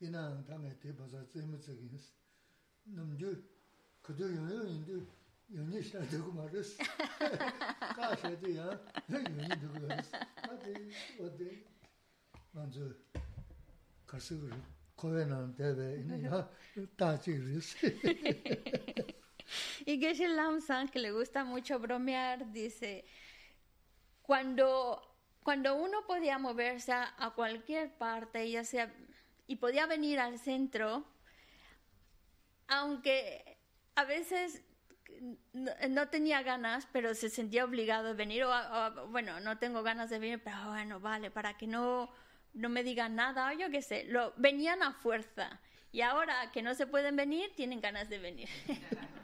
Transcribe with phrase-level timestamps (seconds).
[0.00, 1.98] 이나 당에 대바자 재미적인
[2.84, 3.42] 남주
[4.02, 5.06] 그도 영영인데
[5.54, 6.82] 영이 시작 되고 말았어.
[7.94, 8.80] 가셔도야.
[9.08, 10.18] 영이 되고 말았어.
[10.50, 11.64] 어디 어디
[12.52, 12.80] 먼저
[14.06, 14.34] 가서
[14.96, 16.50] 코에는 대배 이나
[16.96, 17.76] 다지르스.
[19.86, 23.04] Y Geshe Lamsan, que le gusta mucho bromear, dice,
[24.22, 25.02] cuando,
[25.42, 28.90] cuando uno podía moverse a, a cualquier parte, ya sea,
[29.47, 31.05] y podía venir al centro,
[32.67, 33.57] aunque
[33.95, 34.61] a veces
[35.53, 39.83] no, no tenía ganas, pero se sentía obligado a venir, o, o, bueno, no tengo
[39.83, 42.09] ganas de venir, pero bueno, vale, para que no,
[42.53, 45.59] no me digan nada, o yo qué sé, lo, venían a fuerza.
[45.91, 48.49] Y ahora que no se pueden venir, tienen ganas de venir.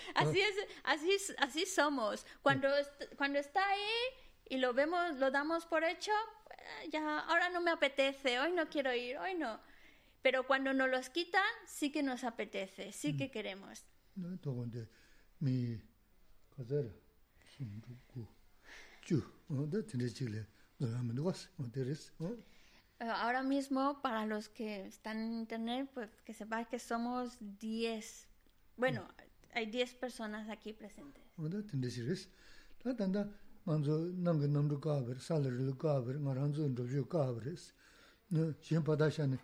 [0.14, 2.26] Así es, así, así somos.
[2.42, 2.68] Cuando,
[3.16, 3.90] cuando está ahí
[4.48, 6.12] y lo vemos, lo damos por hecho,
[6.66, 9.60] eh, ya, ahora no me apetece, hoy no quiero ir, hoy no.
[10.22, 13.84] Pero cuando nos los quitan, sí que nos apetece, sí que queremos.
[22.98, 28.26] Eh, ahora mismo, para los que están en internet, pues que sepáis que somos 10.
[28.76, 29.06] Bueno,
[29.54, 31.22] hay 10 personas aquí presentes.
[33.65, 33.91] 어디 tendré chile.
[33.91, 37.73] 다 단다 먼저 남게 남도 가버 살을 가버 말한저 저주 가버스.
[38.29, 39.37] 너 신바다샤네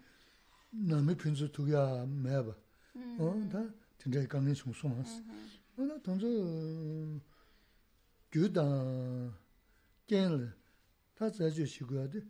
[0.71, 2.55] 남의 핀수 두야 매봐.
[3.19, 5.21] 어, 다 tendré 강에 송송했어.
[5.77, 6.27] 어, 동저
[8.31, 8.63] 규다
[10.07, 10.53] 겐을
[11.15, 12.21] 다 자주 시고야 돼.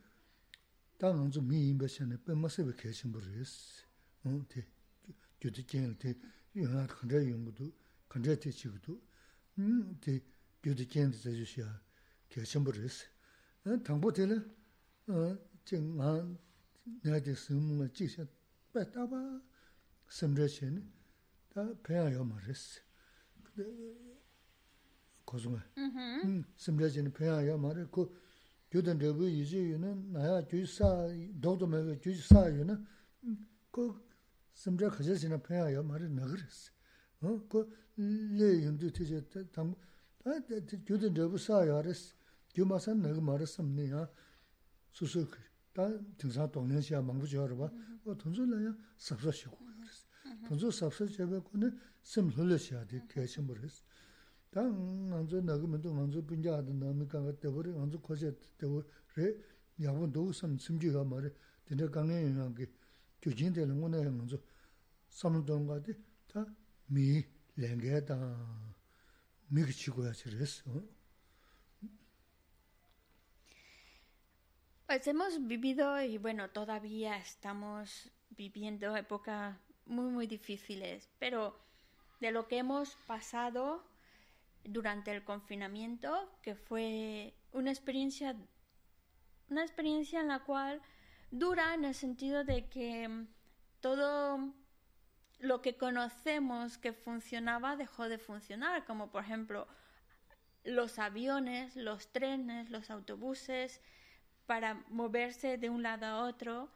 [0.98, 3.86] 당은 좀 미인배 전에 뺀마세베 계신 분이었어.
[4.23, 4.66] 어, 대.
[5.40, 6.16] 규도 겐을 대.
[6.56, 7.72] 영화 컨제 용도
[8.10, 9.00] 컨제 대치고도
[9.60, 10.22] 음, 대.
[10.63, 11.81] gyudi kyendi zayu shiya
[12.29, 13.07] kya chenpo resi.
[13.85, 14.37] Tangpo tila,
[15.65, 16.27] jing nga
[17.03, 18.27] nayadi simu nga jik shiya
[18.73, 19.43] bai taba
[20.09, 20.83] simra chini,
[21.49, 22.81] ta penya yaw ma resi.
[25.25, 26.20] Kozu mm-hmm.
[26.25, 26.45] mm, nga.
[26.57, 27.91] Simra chini penya yaw ma resi.
[27.91, 28.13] Ko
[28.70, 32.81] gyudan rebu yiji yuna, naya gyuji saa, dogdo mewe gyuji saa yuna,
[33.70, 34.01] ko
[34.55, 36.70] simra khasya chini penya yaw ma resi naga resi.
[37.48, 39.20] Ko le yundu tiji
[39.53, 39.79] tangpo,
[40.87, 42.15] gyudin rabu saa yaris,
[42.55, 44.11] gyu masan naga maris samni ya
[44.93, 45.45] susu kiri.
[45.75, 45.89] Ta
[46.19, 47.73] tingsan tonglen siya mangbu chiwarwa,
[48.05, 50.07] wa tunzu la ya sabsa shiku yaris.
[50.49, 51.73] Tunzu sabsa chiwa kune
[52.03, 53.83] sim hulu siya di kachin buris.
[54.51, 58.87] Ta nganzu naga mendo nganzu pinja adan nami kanga tebori, nganzu kwaja tebori
[59.79, 61.33] yabun dogu sam simji ya mari,
[61.67, 62.69] dine kange yangi
[63.21, 64.39] gyujin tela nguna ya nganzu
[65.09, 65.93] samlu donga di
[66.27, 66.47] ta
[66.89, 67.25] mi
[67.57, 68.72] lengaya dang.
[69.52, 70.98] 미 랭게다 미기 치고야 그랬어.
[74.88, 81.60] Pues hemos vivido y bueno, todavía estamos viviendo épocas muy, muy difíciles, pero
[82.22, 83.83] de lo que hemos pasado
[84.64, 88.36] durante el confinamiento, que fue una experiencia,
[89.50, 90.82] una experiencia en la cual
[91.32, 93.26] dura en el sentido de que
[93.82, 94.54] todo
[95.42, 99.67] lo que conocemos que funcionaba dejó de funcionar, como por ejemplo
[100.63, 103.80] los aviones, los trenes, los autobuses,
[104.47, 106.70] para moverse de un lado a otro.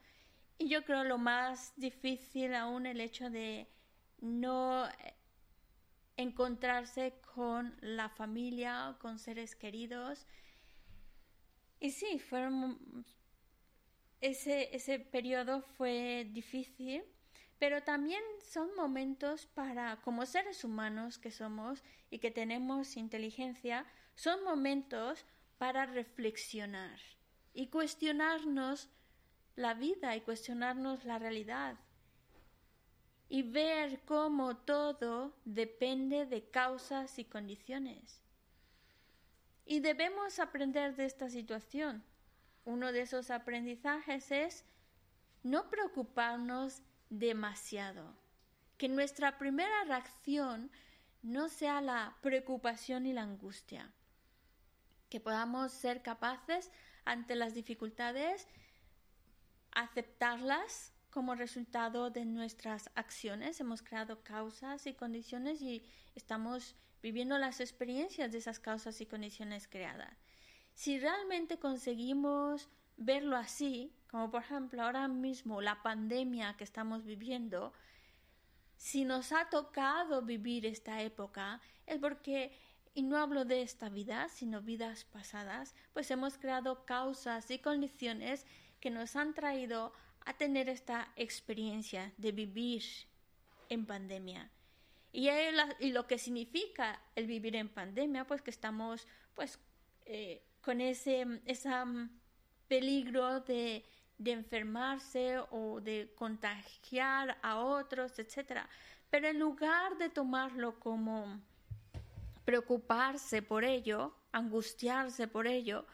[0.58, 3.68] Y yo creo lo más difícil aún el hecho de
[4.20, 4.88] no
[6.16, 10.26] encontrarse con la familia, con seres queridos.
[11.78, 12.20] Y sí,
[14.20, 17.04] ese, ese periodo fue difícil,
[17.58, 24.44] pero también son momentos para, como seres humanos que somos y que tenemos inteligencia, son
[24.44, 25.24] momentos
[25.58, 26.98] para reflexionar
[27.54, 28.90] y cuestionarnos
[29.54, 31.78] la vida y cuestionarnos la realidad
[33.28, 38.20] y ver cómo todo depende de causas y condiciones.
[39.64, 42.04] Y debemos aprender de esta situación.
[42.64, 44.64] Uno de esos aprendizajes es
[45.42, 48.14] no preocuparnos demasiado.
[48.78, 50.70] Que nuestra primera reacción
[51.22, 53.92] no sea la preocupación y la angustia.
[55.08, 56.70] Que podamos ser capaces
[57.04, 58.46] ante las dificultades,
[59.72, 63.60] aceptarlas como resultado de nuestras acciones.
[63.60, 65.82] Hemos creado causas y condiciones y
[66.14, 70.16] estamos viviendo las experiencias de esas causas y condiciones creadas.
[70.74, 77.72] Si realmente conseguimos verlo así, como por ejemplo ahora mismo la pandemia que estamos viviendo,
[78.76, 82.52] si nos ha tocado vivir esta época, es porque
[82.96, 88.46] y no hablo de esta vida, sino vidas pasadas, pues hemos creado causas y condiciones
[88.80, 89.92] que nos han traído
[90.24, 92.82] a tener esta experiencia de vivir
[93.68, 94.50] en pandemia.
[95.12, 95.28] Y,
[95.90, 99.58] lo que significa el vivir en pandemia, pues que estamos pues
[100.06, 101.84] eh, con ese esa
[102.68, 103.84] peligro de,
[104.18, 108.68] de enfermarse o de contagiar a otros, etcétera.
[109.10, 111.40] Pero en lugar de tomarlo como
[112.44, 115.86] preocuparse por ello, angustiarse por ello,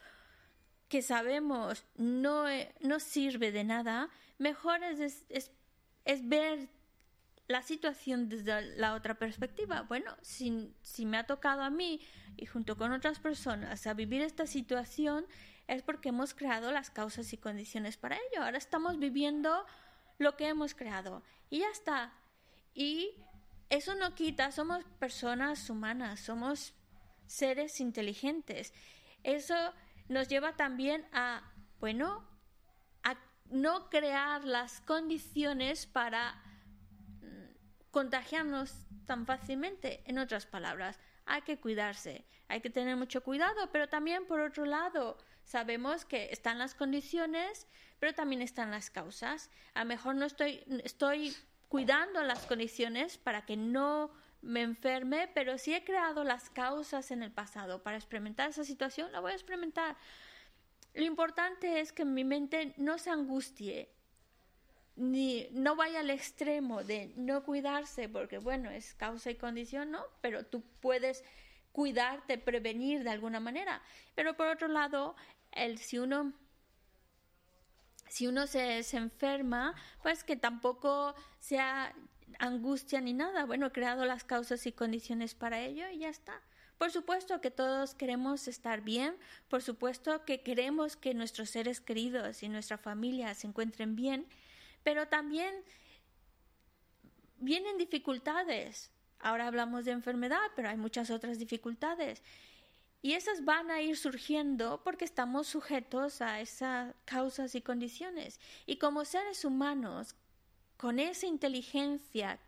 [0.88, 2.44] que sabemos no,
[2.80, 6.68] no sirve de nada, mejor es, es, ver
[7.48, 9.82] la situación desde la otra perspectiva.
[9.82, 12.00] Bueno, si, si me ha tocado a mí
[12.36, 15.26] y junto con otras personas a vivir esta situación,
[15.68, 18.44] es porque hemos creado las causas y condiciones para ello.
[18.44, 19.64] Ahora estamos viviendo
[20.18, 22.12] lo que hemos creado y ya está.
[22.74, 23.14] Y
[23.70, 26.74] eso no quita, somos personas humanas, somos
[27.26, 28.72] seres inteligentes.
[29.22, 29.54] Eso
[30.08, 31.42] nos lleva también a,
[31.80, 32.26] bueno,
[33.02, 33.16] a
[33.50, 36.34] no crear las condiciones para
[37.20, 38.74] mm, contagiarnos
[39.06, 40.02] tan fácilmente.
[40.06, 44.66] En otras palabras, hay que cuidarse, hay que tener mucho cuidado, pero también por otro
[44.66, 45.16] lado,
[45.52, 47.66] sabemos que están las condiciones,
[47.98, 49.50] pero también están las causas.
[49.74, 51.36] A lo mejor no estoy, estoy
[51.68, 54.10] cuidando las condiciones para que no
[54.40, 59.12] me enferme, pero si he creado las causas en el pasado para experimentar esa situación,
[59.12, 59.94] la voy a experimentar.
[60.94, 63.90] Lo importante es que mi mente no se angustie,
[64.96, 70.02] ni no vaya al extremo de no cuidarse, porque bueno, es causa y condición, ¿no?
[70.22, 71.24] Pero tú puedes
[71.72, 73.82] cuidarte, prevenir de alguna manera.
[74.14, 75.14] Pero por otro lado,
[75.52, 76.32] el, si uno
[78.08, 81.94] si uno se, se, enferma, pues que tampoco sea
[82.38, 83.46] angustia ni nada.
[83.46, 86.42] Bueno, he creado las causas y condiciones para ello y ya está.
[86.82, 89.16] Por supuesto que todos queremos estar bien,
[89.48, 94.26] por supuesto que queremos que nuestros seres queridos y nuestra familia se encuentren bien,
[94.82, 95.54] pero también
[97.38, 98.90] vienen dificultades.
[99.20, 102.22] Ahora hablamos de enfermedad, pero hay muchas otras dificultades.
[103.02, 108.38] Y esas van a ir surgiendo porque estamos sujetos a esas causas y condiciones.
[108.64, 110.14] Y como seres humanos,
[110.76, 112.38] con esa inteligencia,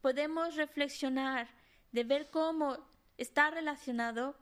[0.00, 1.48] podemos reflexionar
[1.90, 2.78] de ver cómo
[3.16, 4.36] está relacionado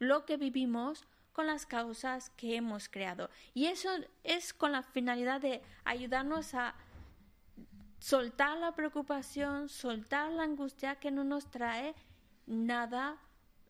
[0.00, 3.30] lo que vivimos con las causas que hemos creado.
[3.54, 3.90] Y eso
[4.24, 6.74] es con la finalidad de ayudarnos a
[7.98, 11.94] soltar la preocupación, soltar la angustia que no nos trae
[12.46, 13.18] nada,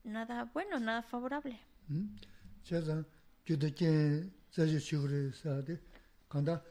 [0.05, 1.59] nada bueno, nada favorable.
[1.89, 2.09] Hmm?
[2.63, 3.05] Chazan,
[3.45, 5.79] gyudakin zaji shiguri saadi,
[6.29, 6.63] kanda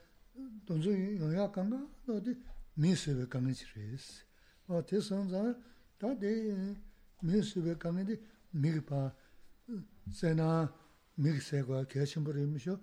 [0.66, 2.38] donzu yoya kanga, dodi
[2.78, 4.24] mi suwe kanga chiris.
[4.68, 5.56] O te sanza,
[6.00, 6.76] dadi
[7.22, 8.20] mi suwe kanga di
[8.52, 9.14] migi pa,
[10.10, 10.72] zena
[11.18, 12.80] migi segwa kaya chimbari imisho,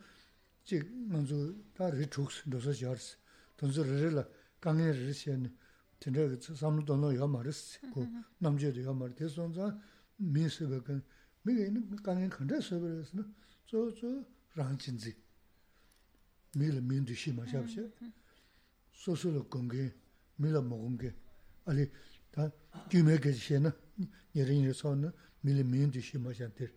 [0.64, 3.17] chik manzu da ri chuks dosa jaris.
[3.56, 4.26] Donzu riri la,
[4.61, 5.50] kanga riri shiyani,
[5.99, 8.25] tindaga samlu dono yo maris, ku mm-hmm.
[8.41, 9.17] namjiyo yo maris.
[9.17, 9.76] Te sanza,
[10.20, 11.02] mī sīpa kāni,
[11.44, 13.25] mī kā yīni kāngi kāntā sīpa rā sīna,
[13.69, 14.11] tsō tsō
[14.58, 15.14] rāng chīnzī.
[16.61, 17.87] Mī la mī ndu shī mā shāp shā,
[19.02, 19.87] sō sō la gōngi,
[20.40, 21.12] mī la mō gōngi,
[21.72, 21.88] alī
[22.34, 22.50] tā
[22.90, 23.72] gyū mē kā shē na,
[24.34, 25.12] nye rī nye sō na,
[25.44, 26.72] mī la mī ndu shī mā shāp tēr.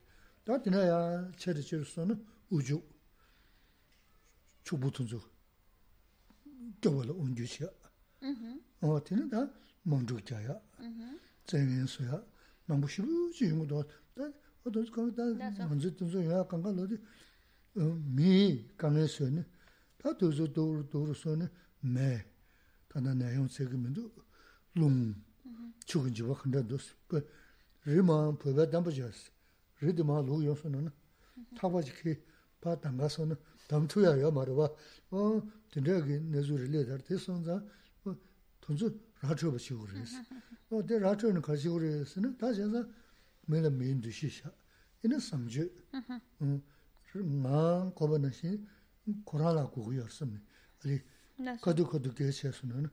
[0.46, 1.00] Tā tīnā yā
[1.36, 2.18] chē rī chē rī sō na,
[2.52, 2.80] u jū,
[4.64, 5.20] chū bū tūn zō,
[6.80, 7.72] gyō wā la un jū shī yā.
[8.84, 9.48] Tīnā tā
[9.90, 10.56] māng chū kia yā,
[11.48, 12.22] tsē yā sō yā,
[12.66, 13.84] 망부 쉬우지 이런 것도.
[14.16, 14.32] 다
[14.64, 15.24] 어디 거기다
[15.68, 16.98] 먼저 든서 야 간간 어디
[18.16, 19.46] 미 강에서는
[19.98, 21.48] 다 도저 도로 도로서는
[21.82, 22.26] 매.
[22.88, 24.12] 다나 내용 세금도
[24.76, 25.16] 롱
[25.86, 27.28] 죽은 집 근데 도스 그
[27.86, 29.32] 리마 부가 담버져스
[29.82, 30.90] 리드마 로요서는
[31.58, 32.16] 타바지키
[32.62, 33.36] 바 담가서는
[33.68, 34.70] 담투야야 말어 봐.
[35.12, 35.42] 어,
[35.74, 37.62] 근데 내주를 내다 대선자
[38.62, 40.18] 돈주 라초바 시고레스
[40.72, 40.86] 어.
[40.86, 42.86] 데라초는 가시고레스는 다 제가
[43.46, 44.52] 메라 메인 드시샤
[45.04, 45.70] 이는 삼주.
[47.16, 48.60] 음나 고번시
[49.24, 50.42] 고라라 고고였음
[50.84, 51.00] 아니
[51.62, 52.90] 거두 거두 계셔서는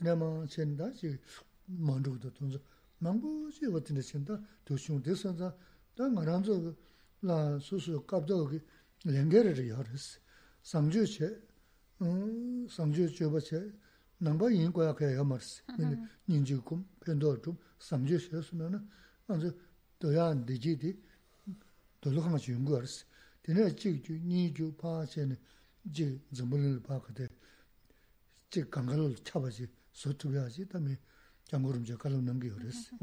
[0.00, 1.18] 내마 쳔다.지
[1.66, 2.58] 먼저도 돈서
[2.98, 4.40] 망부지 같은 데 쳔다.
[4.64, 5.56] 도시용 대선자
[5.96, 6.74] 다 나란저
[7.22, 8.60] 라 수수 갑자기
[9.06, 9.82] 연결을 해야
[10.62, 11.40] 삼주체
[12.02, 13.72] 음 삼주 줘버체
[14.22, 15.62] nāngbā yīn guayā kaya yā mārsi,
[16.28, 17.80] nīn jī kum, pēnduwa chum, mm-hmm.
[17.82, 18.78] sam jī shē su nāna,
[19.28, 19.50] ānzu
[20.02, 20.92] dōyā dī jī dī,
[22.02, 23.02] dōlu khāngā chī yung guā rsi.
[23.42, 25.38] Tēnā jī jū, nī jū, pā chē nī,
[25.90, 26.06] jī
[26.38, 27.28] zambu lī pā kate,
[28.54, 30.94] jī kāngā lō chā bā jī, sō tu bā jī, tā mī
[31.50, 32.94] jāng gurum jā kālam nāngi yu rsi.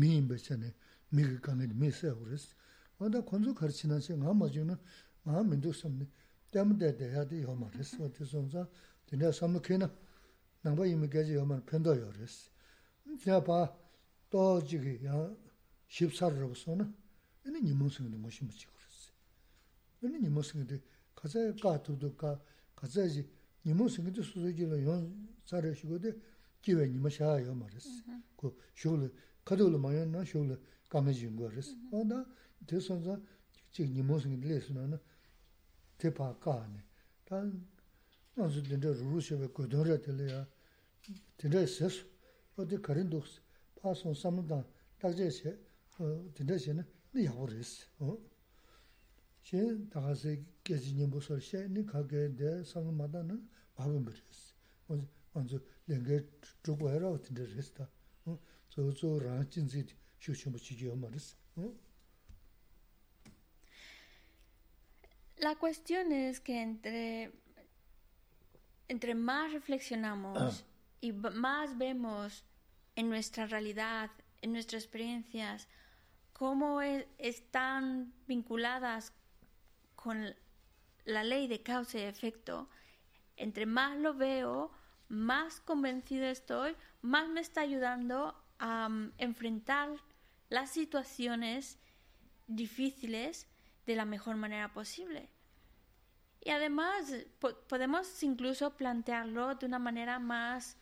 [0.00, 0.72] Mī yīn bā chē nī,
[1.12, 2.56] mī kī kāngā dī, mī sā yu rsi.
[3.00, 4.78] Wāndā khuanzu khar chī nā chē, ngā mā jū nā,
[5.28, 6.08] ngā mī ndū sam nī,
[6.54, 8.64] dāma dā dā yā dī yā mā rsi, wā tī sōng zā,
[9.10, 9.90] tēnā sam nā kē nā,
[10.64, 12.34] nāngbā yīmi gāzi yōman pēndā yōres.
[13.26, 13.58] Yā pā
[14.32, 15.18] tō jīgī yā
[15.92, 16.86] shibsāra rāba sō na,
[17.44, 19.02] yīni nīmō sīngi dī ngōshī mūchī kōres.
[20.00, 20.78] Yīni nīmō sīngi dī
[21.20, 22.32] kāsā yā kā tūdō kā,
[22.80, 23.26] kāsā yā
[23.68, 25.04] nīmō sīngi dī sūsō jī lō yōn
[25.50, 26.14] sārā shī gō dī
[26.64, 27.90] jīwē nīmā shā yō mā rēs.
[28.40, 29.10] Kō shō lō,
[29.44, 31.74] kato lō mā yō na shō lō kāngā jī ngō rēs.
[31.92, 32.24] Wā dā
[32.64, 33.20] tē sō nzā
[33.76, 35.00] jīg nīmō sīngi dī lē sō na na
[36.00, 36.82] tē pā kā nē.
[37.28, 40.42] Tā nā sū dī rū rū shē wē kō dō rā tē lē yā
[41.38, 42.04] dindra shish,
[42.58, 43.40] odi karin duks,
[43.80, 44.64] paa son samdang,
[45.00, 45.50] dakze she,
[46.34, 46.82] dindra she na,
[47.12, 47.86] ni yagu res.
[49.42, 49.58] She
[49.92, 53.34] daga se gezi nyingbo sor she, ni kage de sanga mada na,
[53.78, 54.54] mabambi res.
[55.34, 56.24] Anzu lenge
[56.62, 57.88] chukwa hera o dindra res ta.
[58.70, 59.84] Zo zo rang jinzi
[60.18, 61.36] shu shumbo chigiyo ma res.
[65.38, 67.32] La cuestión es que entre,
[68.88, 70.64] entre más reflexionamos,
[71.04, 72.44] y más vemos
[72.96, 75.68] en nuestra realidad, en nuestras experiencias,
[76.32, 79.12] cómo e, están vinculadas
[79.96, 80.34] con
[81.04, 82.70] la ley de causa y efecto,
[83.36, 84.70] entre más lo veo,
[85.08, 89.90] más convencido estoy, más me está ayudando a um, enfrentar
[90.48, 91.78] las situaciones
[92.46, 93.46] difíciles
[93.84, 95.28] de la mejor manera posible.
[96.40, 97.12] Y además
[97.68, 100.78] podemos incluso plantearlo de una manera más,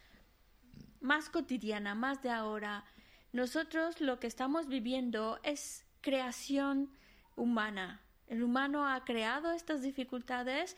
[1.02, 2.84] más cotidiana, más de ahora.
[3.32, 6.90] Nosotros lo que estamos viviendo es creación
[7.36, 8.00] humana.
[8.26, 10.76] El humano ha creado estas dificultades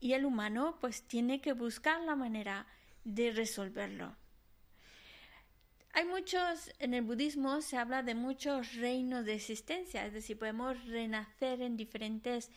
[0.00, 2.66] y el humano pues tiene que buscar la manera
[3.04, 4.16] de resolverlo.
[5.92, 10.82] Hay muchos, en el budismo se habla de muchos reinos de existencia, es decir, podemos
[10.86, 12.50] renacer en diferentes,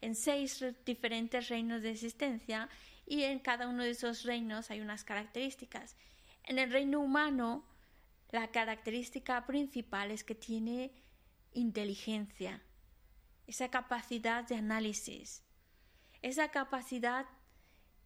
[0.00, 2.68] en seis diferentes reinos de existencia
[3.08, 5.96] y en cada uno de esos reinos hay unas características.
[6.44, 7.64] En el reino humano,
[8.30, 10.92] la característica principal es que tiene
[11.52, 12.62] inteligencia,
[13.46, 15.42] esa capacidad de análisis,
[16.20, 17.26] esa capacidad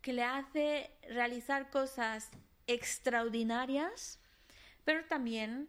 [0.01, 2.31] que le hace realizar cosas
[2.67, 4.23] extraordinarias
[4.85, 5.69] pero también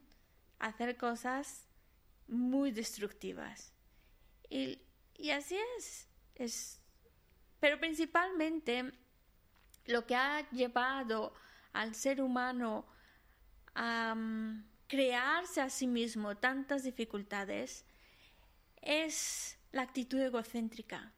[0.60, 1.68] hacer cosas
[2.28, 3.74] muy destructivas.
[4.50, 4.80] Y,
[5.32, 6.82] así es, es.
[7.60, 8.92] Pero principalmente
[9.86, 11.34] lo que ha llevado
[11.74, 12.86] al ser humano
[13.76, 17.86] a mm, crearse a sí mismo tantas dificultades
[18.82, 21.14] es la actitud egocéntrica.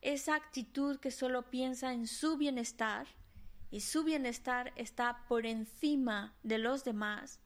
[0.00, 3.06] Esa actitud que solo piensa en su bienestar
[3.70, 7.40] y su bienestar está por encima de los demás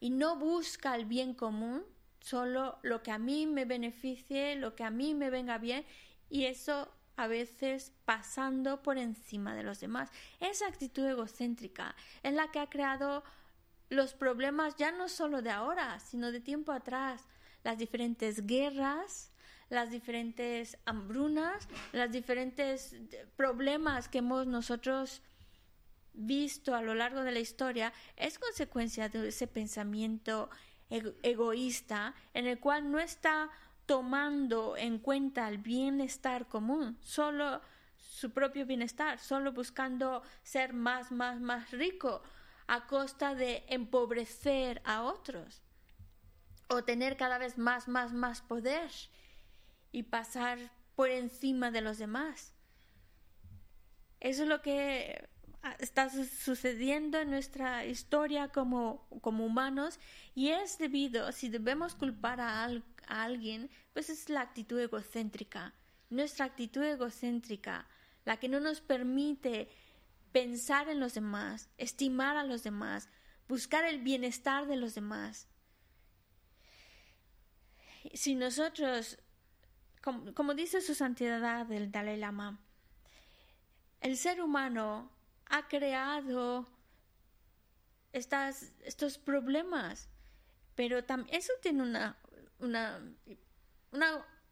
[0.00, 1.84] y no busca el bien común,
[2.20, 5.84] solo lo que a mí me beneficie, lo que a mí me venga bien
[6.28, 10.10] y eso a veces pasando por encima de los demás.
[10.40, 13.22] Esa actitud egocéntrica es la que ha creado
[13.88, 17.28] los problemas ya no solo de ahora, sino de tiempo atrás,
[17.62, 19.30] las diferentes guerras,
[19.68, 22.96] las diferentes hambrunas, los diferentes
[23.36, 25.22] problemas que hemos nosotros
[26.14, 30.50] visto a lo largo de la historia es consecuencia de ese pensamiento
[30.90, 33.50] egoísta en el cual no está
[33.86, 37.60] tomando en cuenta el bienestar común, solo
[37.96, 42.22] su propio bienestar, solo buscando ser más, más, más rico
[42.66, 45.62] a costa de empobrecer a otros
[46.68, 48.90] o tener cada vez más, más, más poder
[49.90, 50.58] y pasar
[50.94, 52.54] por encima de los demás.
[54.20, 55.28] Eso es lo que
[55.78, 59.98] está sucediendo en nuestra historia como, como humanos
[60.34, 62.68] y es debido, si debemos culpar a,
[63.12, 65.74] a alguien, pues es la actitud egocéntrica,
[66.10, 67.86] nuestra actitud egocéntrica,
[68.24, 69.68] la que no nos permite
[70.32, 73.08] pensar en los demás, estimar a los demás,
[73.48, 75.48] buscar el bienestar de los demás.
[78.14, 79.18] Si nosotros,
[80.02, 82.60] como, como dice su santidad el Dalai Lama,
[84.00, 85.10] el ser humano
[85.46, 86.66] ha creado
[88.12, 90.08] estas, estos problemas.
[90.74, 92.16] Pero eso tiene una,
[92.62, 93.00] una,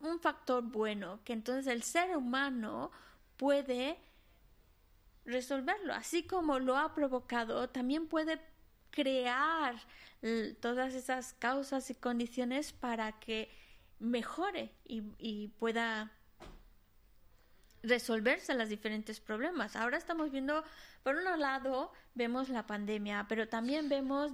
[0.00, 2.90] un factor bueno, que entonces el ser humano
[3.36, 3.98] puede
[5.24, 5.94] resolverlo.
[5.94, 8.40] Así como lo ha provocado, también puede
[8.90, 9.76] crear
[10.60, 13.50] todas esas causas y condiciones para que
[13.98, 16.12] mejore y, y pueda
[17.82, 19.76] resolverse los diferentes problemas.
[19.76, 20.64] Ahora estamos viendo,
[21.02, 24.32] por un lado, vemos la pandemia, pero también vemos,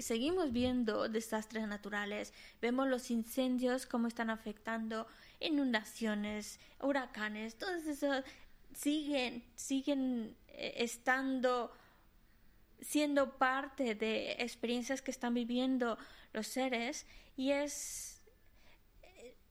[0.00, 5.06] seguimos viendo desastres naturales, vemos los incendios, cómo están afectando
[5.40, 8.22] inundaciones, huracanes, todo eso
[8.74, 11.72] siguen, siguen eh, estando
[12.80, 15.98] siendo parte de experiencias que están viviendo
[16.32, 18.15] los seres y es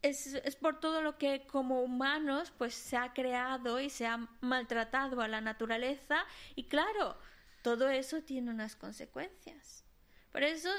[0.10, 5.22] es, por todo lo que como humanos pues se ha creado y se ha maltratado
[5.22, 7.18] a la naturaleza y claro,
[7.64, 9.84] todo eso tiene unas consecuencias.
[10.32, 10.70] Por eso,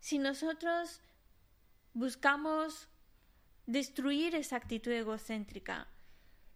[0.00, 1.00] si nosotros
[1.92, 2.88] buscamos
[3.66, 5.88] destruir esa actitud egocéntrica,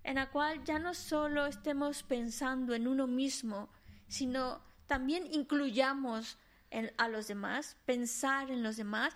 [0.03, 3.69] en la cual ya no solo estemos pensando en uno mismo,
[4.09, 6.39] sino también incluyamos
[6.97, 9.15] a los demás, pensar en los demás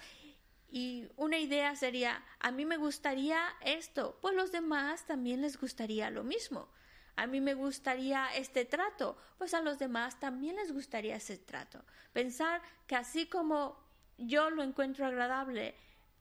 [0.71, 6.11] y una idea sería, a mí me gustaría esto, pues los demás también les gustaría
[6.11, 6.69] lo mismo.
[7.17, 11.85] A mí me gustaría este trato, pues a los demás también les gustaría ese trato.
[12.12, 13.77] Pensar que así como
[14.17, 15.75] yo lo encuentro agradable,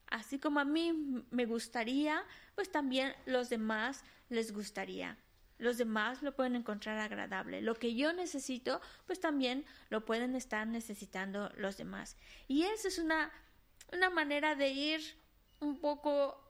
[0.08, 5.16] así como a mí me gustaría, pues también los demás les gustaría.
[5.58, 7.60] Los demás lo pueden encontrar agradable.
[7.60, 12.16] Lo que yo necesito, pues también lo pueden estar necesitando los demás.
[12.48, 13.30] Y esa es una
[13.92, 15.00] una manera de ir
[15.60, 16.40] un poco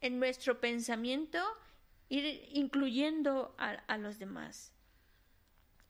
[0.00, 1.38] en nuestro pensamiento,
[2.08, 4.72] ir incluyendo a, los demás.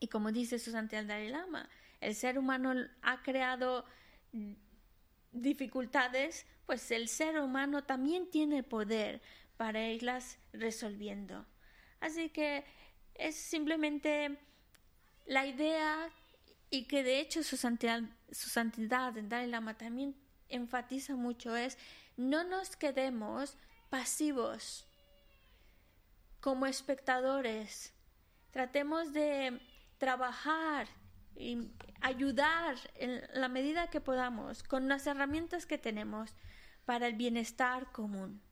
[0.01, 1.69] Y como dice Susante Dalai Lama,
[2.01, 3.85] el ser humano ha creado
[5.33, 9.21] dificultades, pues el ser humano también tiene poder
[9.57, 11.47] para irlas resolviendo.
[12.01, 12.65] Así que
[13.15, 14.39] es simplemente
[15.27, 16.11] la idea
[16.71, 20.15] y que de hecho su santidad, su santidad Dalai Lama también
[20.49, 21.79] enfatiza mucho es
[22.17, 23.57] no nos quedemos
[23.91, 24.87] pasivos
[26.41, 27.93] como espectadores.
[28.51, 29.61] Tratemos de
[29.99, 30.87] trabajar
[31.37, 31.71] y
[32.01, 36.35] ayudar en la medida que podamos con las herramientas que tenemos
[36.85, 38.43] para el bienestar común.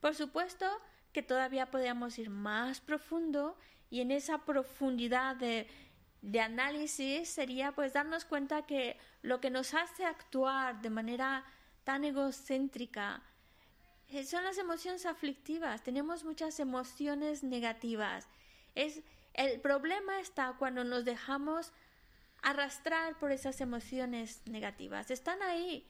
[0.00, 0.66] Por supuesto
[1.12, 3.58] que todavía podríamos ir más profundo
[3.90, 5.68] y en esa profundidad de
[6.24, 11.44] de análisis sería pues darnos cuenta que lo que nos hace actuar de manera
[11.84, 13.22] tan egocéntrica
[14.08, 15.82] eh, son las emociones aflictivas.
[15.82, 18.26] Tenemos muchas emociones negativas.
[18.74, 19.02] Es,
[19.34, 21.72] el problema está cuando nos dejamos
[22.40, 25.10] arrastrar por esas emociones negativas.
[25.10, 25.86] Están ahí.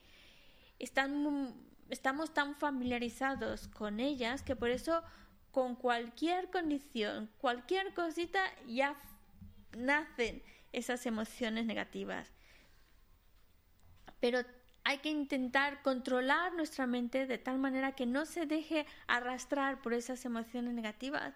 [0.79, 1.55] Están,
[1.89, 5.01] estamos tan familiarizados con ellas que por eso
[5.51, 8.97] con cualquier condición, cualquier cosita ya
[9.75, 12.31] nacen esas emociones negativas.
[14.19, 14.39] Pero
[14.83, 19.93] hay que intentar controlar nuestra mente de tal manera que no se deje arrastrar por
[19.93, 21.33] esas emociones negativas,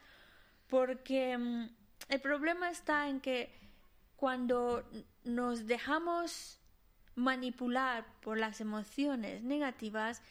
[0.68, 1.70] porque mm,
[2.10, 3.52] el problema está en que
[4.16, 4.88] cuando
[5.24, 6.60] nos dejamos
[7.16, 10.22] manipular por las emociones negativas,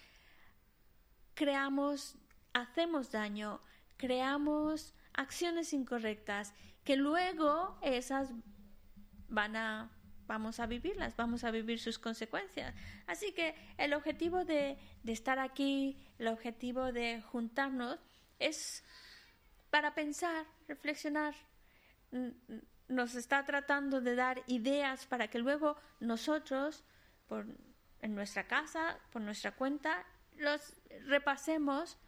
[1.34, 2.16] creamos,
[2.52, 3.60] hacemos daño,
[3.96, 6.54] creamos acciones incorrectas
[6.88, 8.30] que luego esas
[9.28, 9.90] van a
[10.26, 12.74] vamos a vivirlas, vamos a vivir sus consecuencias.
[13.06, 17.98] Así que el objetivo de, de, estar aquí, el objetivo de juntarnos
[18.38, 18.82] es
[19.68, 21.34] para pensar, reflexionar.
[22.88, 26.84] Nos está tratando de dar ideas para que luego nosotros,
[27.28, 27.44] por,
[28.00, 30.06] en nuestra casa, por nuestra cuenta,
[30.38, 30.72] los
[31.04, 31.98] repasemos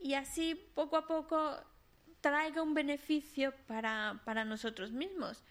[0.00, 1.60] y así poco a poco
[2.26, 5.44] traiga un beneficio para, para nosotros mismos.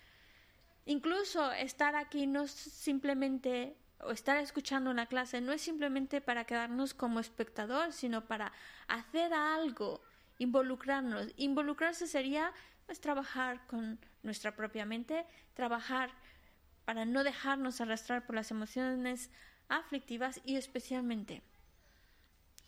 [0.85, 6.43] Incluso estar aquí no es simplemente, o estar escuchando una clase, no es simplemente para
[6.43, 8.51] quedarnos como espectador, sino para
[8.89, 10.03] hacer algo,
[10.37, 11.31] involucrarnos.
[11.37, 12.51] Involucrarse sería
[12.87, 16.11] pues, trabajar con nuestra propia mente, trabajar
[16.83, 19.29] para no dejarnos arrastrar por las emociones
[19.69, 21.41] aflictivas y especialmente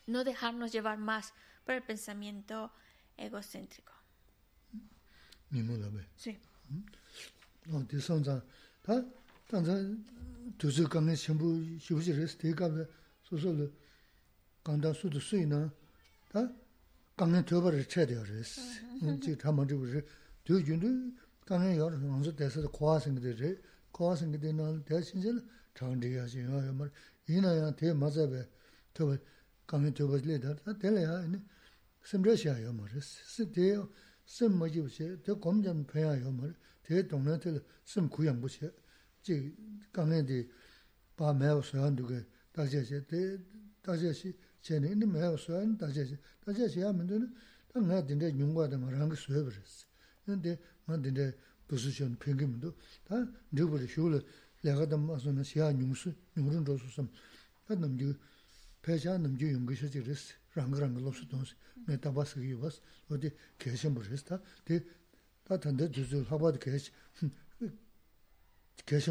[0.06, 1.34] no dejarnos llevar más
[1.65, 2.72] por el pensamiento
[3.17, 3.96] egocéntrico.
[5.49, 6.38] 미모 라베 시
[7.69, 8.43] 어, 디선자
[8.81, 9.03] 다
[9.47, 9.73] 당자
[10.57, 12.86] 두즈 강에 신부 시부지 레스 대가베
[13.23, 13.69] 소소로
[14.63, 15.71] 강다 수도 수이나?
[16.29, 16.51] 다
[17.15, 18.60] 강에 저버를 쳐야 레스
[19.01, 20.03] 이제 다 먼저 그래
[20.43, 23.57] 두 군데 강에 여러 먼저 대서 고아생들이
[23.91, 26.43] 고아생들이 날 대신절 장디야지.
[26.73, 26.89] 뭐
[27.27, 28.45] 이나야 대 맞아베
[28.93, 29.17] 저
[29.65, 31.39] 강에 저버를 다 될래야 아니
[32.03, 33.89] 심레시야 뭐 레스 스데요.
[34.27, 38.69] sim maji wuxie, te gomjam penya yo mara, te dongne te sim kuyam wuxie,
[39.23, 39.55] chi
[39.91, 40.49] kange di
[41.15, 43.39] pa mewa soyan duke dajia xie, te
[43.81, 47.27] dajia xie, xie ne, ni mewa soyan dajia xie, dajia xie ya mendo ne,
[47.71, 49.85] ta nga dinde nyungwa da ma rangi soya baris,
[50.25, 53.15] nende nga dinde busu xion pengi mendo, ta
[53.51, 54.19] nirguri xiu le,
[54.61, 57.09] lega da ma so na xia nyungsu, nyungrun rosu sam,
[57.65, 58.13] ta namgi,
[58.81, 60.33] pecha namgi yungi xie zi risi.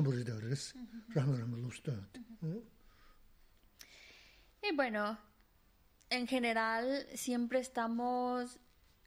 [0.03, 0.75] Baris da ris,
[1.15, 2.21] rangi rangi lopsu tonsi.
[4.63, 5.19] Y bueno,
[6.11, 8.59] en general siempre estamos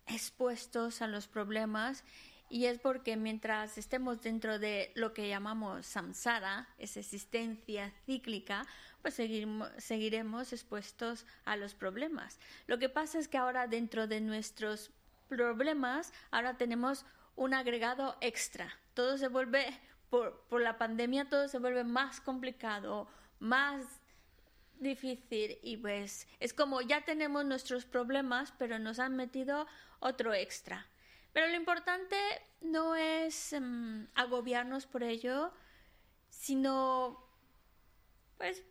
[0.07, 2.03] expuestos a los problemas
[2.49, 8.65] y es porque mientras estemos dentro de lo que llamamos samsara, esa existencia cíclica,
[9.01, 12.39] pues seguiremos, seguiremos expuestos a los problemas.
[12.67, 14.91] Lo que pasa es que ahora dentro de nuestros
[15.27, 18.73] problemas, ahora tenemos un agregado extra.
[18.93, 19.65] Todo se vuelve,
[20.09, 23.07] por, por la pandemia, todo se vuelve más complicado,
[23.39, 23.85] más
[24.79, 29.67] difícil y pues es como ya tenemos nuestros problemas, pero nos han metido
[29.99, 30.87] otro extra.
[31.33, 32.15] Pero lo importante
[32.61, 35.53] no es um, agobiarnos por ello,
[36.29, 37.23] sino
[38.37, 38.63] pues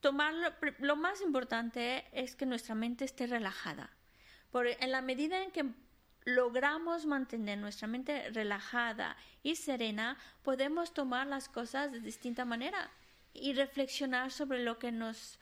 [0.00, 3.90] tomarlo, lo más importante es que nuestra mente esté relajada.
[4.50, 5.64] Por, en la medida en que
[6.24, 12.90] logramos mantener nuestra mente relajada y serena, podemos tomar las cosas de distinta manera
[13.32, 15.38] y reflexionar sobre lo que nos,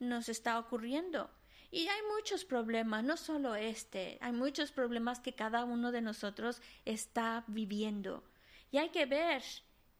[0.00, 1.30] nos está ocurriendo.
[1.74, 6.62] Y hay muchos problemas, no solo este, hay muchos problemas que cada uno de nosotros
[6.84, 8.22] está viviendo.
[8.70, 9.42] Y hay que ver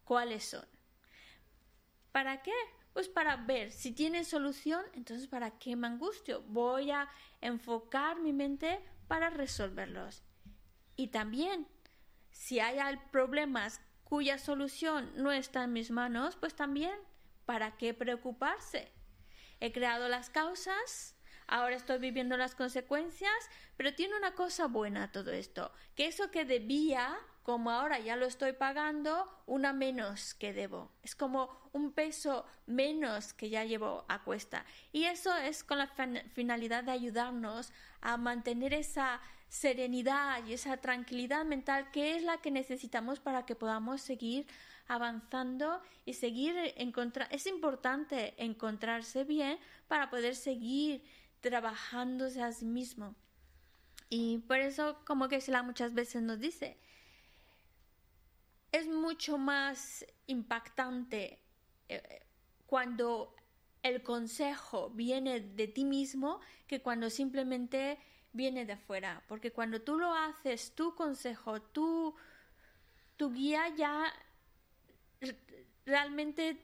[0.04, 0.64] cuáles son.
[2.12, 2.52] ¿Para qué?
[2.92, 6.42] Pues para ver si tiene solución, entonces ¿para qué me angustio?
[6.42, 7.08] Voy a
[7.40, 10.22] enfocar mi mente para resolverlos.
[10.94, 11.66] Y también,
[12.30, 12.78] si hay
[13.10, 16.94] problemas cuya solución no está en mis manos, pues también
[17.44, 18.90] ¿Para qué preocuparse?
[19.60, 21.13] He creado las causas,
[21.46, 23.32] ahora estoy viviendo las consecuencias,
[23.76, 28.26] pero tiene una cosa buena todo esto, que eso que debía, como ahora ya lo
[28.26, 30.90] estoy pagando, una menos que debo.
[31.02, 34.64] Es como un peso menos que ya llevo a cuesta.
[34.92, 35.88] Y eso es con la
[36.32, 42.50] finalidad de ayudarnos a mantener esa serenidad y esa tranquilidad mental que es la que
[42.50, 44.46] necesitamos para que podamos seguir
[44.88, 51.04] avanzando y seguir encontrar es importante encontrarse bien para poder seguir
[51.44, 53.14] trabajándose a sí mismo
[54.08, 56.78] y por eso como que la muchas veces nos dice
[58.72, 61.38] es mucho más impactante
[61.88, 62.26] eh,
[62.66, 63.34] cuando
[63.82, 67.98] el consejo viene de ti mismo que cuando simplemente
[68.32, 69.22] viene de afuera.
[69.28, 72.16] Porque cuando tú lo haces, tu consejo, tu,
[73.16, 74.12] tu guía ya
[75.86, 76.58] realmente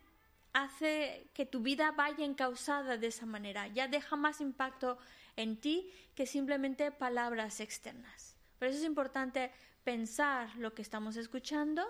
[0.52, 4.98] hace que tu vida vaya encausada de esa manera, ya deja más impacto
[5.36, 8.36] en ti que simplemente palabras externas.
[8.58, 9.50] Por eso es importante
[9.84, 11.82] pensar lo que estamos escuchando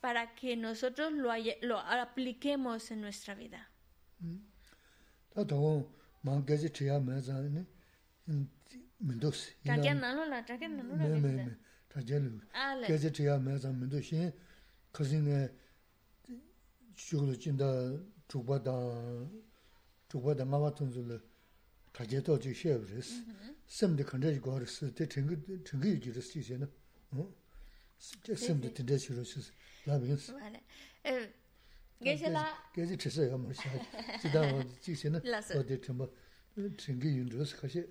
[0.00, 1.30] para que nosotros lo,
[1.62, 3.68] lo apliquemos en nuestra vida.
[16.96, 17.68] shukulu chinda
[18.28, 19.28] chukpa dan,
[20.08, 21.18] chukpa dan mawa tunzu la
[21.92, 23.22] tajia to chi xeab res,
[23.66, 26.66] semdi kanda ji gwa res, te chingi yu ji res chi xe na,
[28.34, 29.52] semdi tinda chi res res,
[29.86, 30.32] la bings.
[32.00, 32.44] Gezi la...
[32.74, 33.70] Gezi chisa ya mar xa,
[34.20, 35.20] zida wa chi xe na,
[35.54, 36.08] wa de chimba,
[36.76, 37.86] chingi yu res ka xe.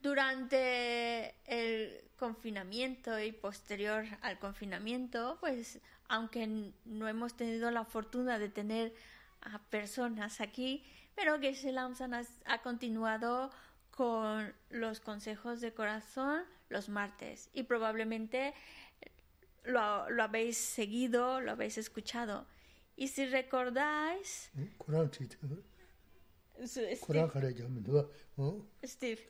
[0.00, 8.48] Durante el confinamiento y posterior al confinamiento, pues aunque no hemos tenido la fortuna de
[8.48, 8.94] tener
[9.42, 13.50] a personas aquí, pero Geshe Lamsan ha, continuado
[13.90, 17.50] con los consejos de corazón los martes.
[17.52, 18.54] Y probablemente
[19.64, 22.46] lo, lo habéis seguido, lo habéis escuchado.
[22.96, 24.50] Y si recordáis...
[28.84, 29.28] Steve.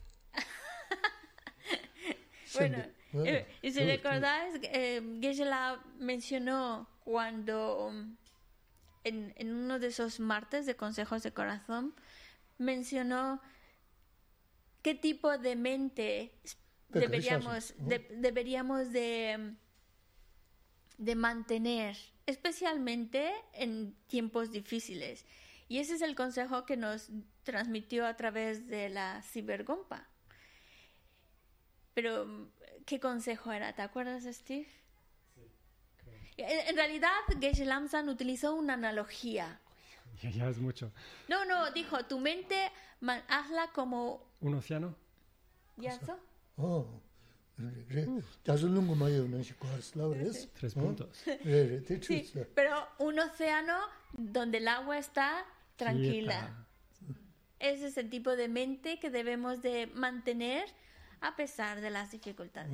[2.54, 2.78] Bueno,
[3.12, 7.90] eh, y si recordáis, eh, Geshe-la mencionó cuando
[9.04, 11.94] en, en, uno de esos martes de consejos de corazón,
[12.58, 13.40] mencionó
[14.82, 16.32] qué tipo de mente
[16.88, 19.54] deberíamos, de, deberíamos de,
[20.98, 25.24] de mantener, especialmente en tiempos difíciles.
[25.68, 27.10] Y ese es el consejo que nos
[27.42, 30.08] transmitió a través de la cibergompa.
[32.00, 32.28] Pero
[32.86, 33.72] ¿Qué consejo era?
[33.72, 34.68] ¿Te acuerdas, Steve?
[35.34, 35.42] Sí.
[36.36, 39.60] En, realidad, Geshe Lamsan utilizó una analogía.
[40.22, 40.92] Ya, es mucho.
[41.28, 42.70] No, no, dijo, tu mente
[43.28, 44.24] hazla como...
[44.40, 44.94] ¿Un océano?
[46.56, 46.86] Oh,
[49.58, 50.48] kuhars lao res.
[50.54, 51.08] Tres puntos.
[52.02, 53.76] Sí, pero un océano
[54.12, 55.44] donde el agua está
[55.76, 56.64] tranquila.
[57.58, 60.64] Ese es el tipo de mente que debemos de mantener
[61.20, 62.72] a pesar de las dificultades.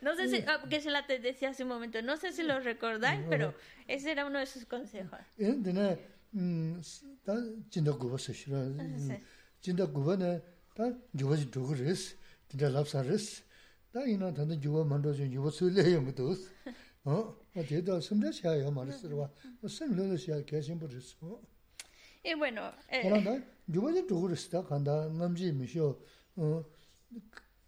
[0.00, 2.44] No sé si, ah, que se la te decía hace un momento, no sé si
[2.44, 3.52] lo recordáis, pero
[3.88, 5.18] ese era uno de sus consejos.
[5.38, 5.96] En dina,
[6.32, 6.78] mm,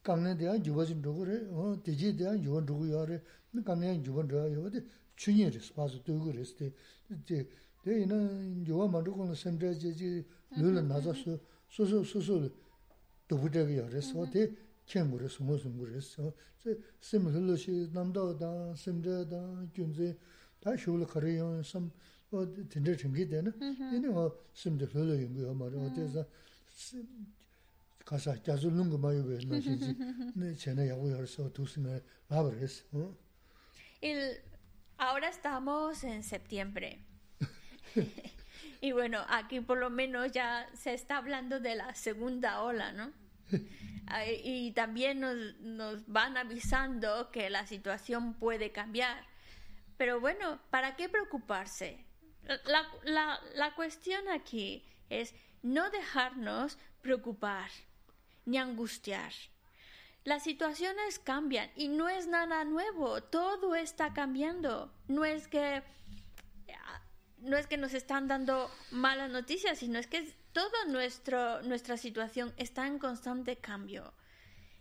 [0.06, 1.36] kāmne dhyā yuwa jīn dhūgu rē,
[1.84, 3.18] dējī dhyā yuwa dhūgu yuwa rē,
[3.66, 4.82] kāmne yuwa dhūgu yuwa dē
[5.20, 6.70] chūnyi rē, spāsu dhūgu rē sī
[7.28, 7.44] dē.
[7.84, 8.18] Dē yinā
[8.68, 10.10] yuwa mā dhūgu nā samdhā jī jī
[10.60, 11.36] lūla nāzā sū,
[11.72, 12.38] sū sū sū sū
[13.28, 14.46] dhūgu dhāgu yuwa rē sī, dē
[14.90, 16.28] kēngu rē, sūmu sūmu rē sī.
[16.60, 19.40] Sī sim lūla shī namdā dā, samdhā dā,
[19.76, 20.12] gyunzī,
[20.60, 21.88] dā shūla khari yuwa sam,
[22.30, 23.52] dindar chimki dē na,
[23.94, 26.26] yinā simdhā lūla yuwa mā rē, dē sā
[28.05, 29.43] 그야래 강내 주번 도야요데 춘이르스 봐서 도그르스데 이제 대이나 요와 만두고는 선대지지 룰은 나자서 소소
[29.43, 29.43] 소소 도부대가 열어서 대 kenguris, musunguris, sim simhulushi, namdawda, simdada, gyunzi, da shuvla kariyon, sam,
[29.43, 29.45] o tindir tingi dena, ini o simdi hulu yungu yo mara, o deza, kasa gyazu
[29.45, 29.91] lungu mayu we, na shinzi,
[30.35, 32.83] ne chena yagu yarisa, o tusime labaris,
[34.01, 34.41] el-
[34.97, 36.99] ahora estamos en septiembre.
[38.81, 43.11] y bueno, aquí por lo menos ya se está hablando de la segunda ola, ¿no?
[44.07, 49.25] Ah, Y también nos, nos van avisando que la situación puede cambiar.
[49.97, 52.05] Pero bueno, ¿para qué preocuparse?
[52.65, 57.69] La, la- la cuestión aquí es no dejarnos preocupar
[58.46, 59.32] ni angustiar.
[60.24, 64.92] Las situaciones cambian y no es nada nuevo, todo está cambiando.
[65.08, 65.82] No es que
[67.38, 72.86] no es que nos están dando malas noticias, sino es que toda nuestra situación está
[72.86, 74.12] en constante cambio.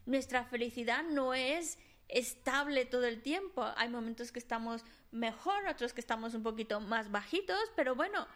[0.06, 1.78] Nuestra felicidad no es
[2.10, 3.66] estable todo el tiempo.
[3.78, 8.28] Hay momentos que estamos mejor, otros que estamos un poquito más bajitos, pero bueno,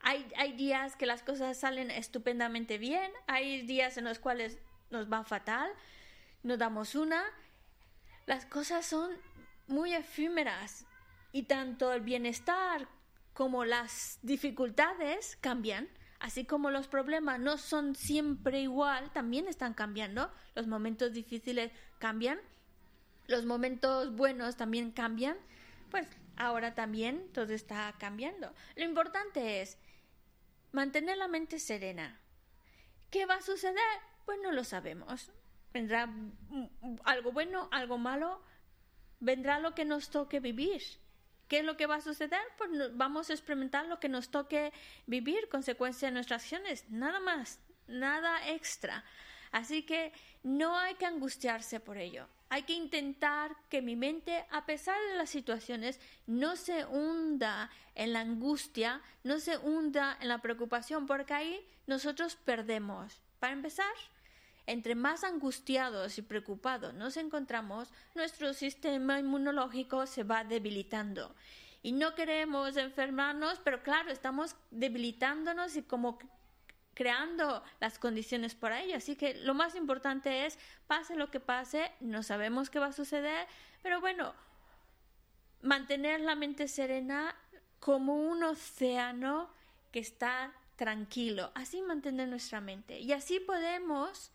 [0.00, 4.58] hay, hay días que las cosas salen estupendamente bien, hay días en los cuales
[4.90, 5.70] nos va fatal,
[6.42, 7.24] nos damos una.
[8.26, 9.10] Las cosas son
[9.66, 10.86] muy efímeras
[11.32, 12.88] y tanto el bienestar
[13.34, 20.32] como las dificultades cambian, así como los problemas no son siempre igual, también están cambiando,
[20.54, 22.40] los momentos difíciles cambian,
[23.26, 25.36] los momentos buenos también cambian,
[25.90, 28.52] pues ahora también todo está cambiando.
[28.74, 29.78] Lo importante es
[30.72, 32.20] mantener la mente serena.
[33.10, 34.00] ¿Qué va a suceder?
[34.24, 35.32] Pues no lo sabemos.
[35.72, 36.08] Vendrá
[37.04, 38.42] algo bueno, algo malo,
[39.20, 40.82] vendrá lo que nos toque vivir.
[41.48, 42.42] ¿Qué es lo que va a suceder?
[42.58, 44.72] Pues vamos a experimentar lo que nos toque
[45.06, 49.04] vivir, consecuencia de nuestras acciones, nada más, nada extra.
[49.52, 52.26] Así que no hay que angustiarse por ello.
[52.50, 58.12] Hay que intentar que mi mente, a pesar de las situaciones, no se hunda en
[58.12, 63.20] la angustia, no se hunda en la preocupación, porque ahí nosotros perdemos.
[63.38, 63.92] Para empezar,
[64.66, 71.34] entre más angustiados y preocupados nos encontramos, nuestro sistema inmunológico se va debilitando.
[71.82, 76.18] Y no queremos enfermarnos, pero claro, estamos debilitándonos y como
[76.98, 78.96] creando las condiciones para ello.
[78.96, 80.58] Así que lo más importante es,
[80.88, 83.46] pase lo que pase, no sabemos qué va a suceder,
[83.84, 84.34] pero bueno,
[85.62, 87.36] mantener la mente serena
[87.78, 89.48] como un océano
[89.92, 91.52] que está tranquilo.
[91.54, 92.98] Así mantener nuestra mente.
[92.98, 94.32] Y así podemos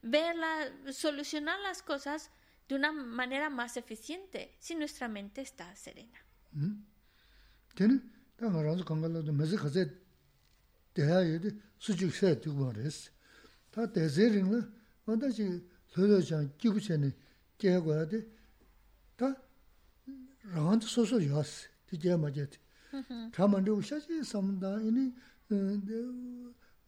[0.00, 2.30] verla, solucionar las cosas
[2.66, 6.18] de una manera más eficiente si nuestra mente está serena.
[7.74, 8.00] Tene,
[10.95, 11.51] tā ngā rānsu kāngā lō mēsī khasē tēhā yō
[11.83, 13.11] sūchūk sē tūk mā rēs.
[13.75, 14.61] Tā tēsē rīng lō,
[15.05, 15.45] wā tā chī
[15.95, 17.11] lō lō chāng kīpū chē nē
[17.59, 18.21] kēhā guā tē,
[19.19, 19.35] tā
[20.55, 22.59] rānsu sō sō yō sē, tē kēhā mā kē tē.
[23.35, 25.11] Tā mā rō shā chī samdā, yīni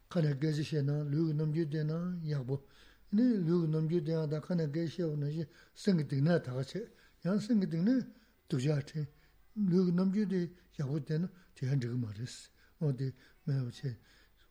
[0.08, 2.64] kane gezi she na, lugu namgyu de na yakbo.
[3.12, 6.92] Ini lugu namgyu de da kane gezi she wana shi sengi dingna taga che.
[7.24, 8.06] Yan sengi dingna
[8.48, 9.08] dhujaa che.
[9.54, 12.50] Lugu namgyu de yakbo de na tiyan dhig ma ris.
[12.78, 13.98] Ode mayabu che,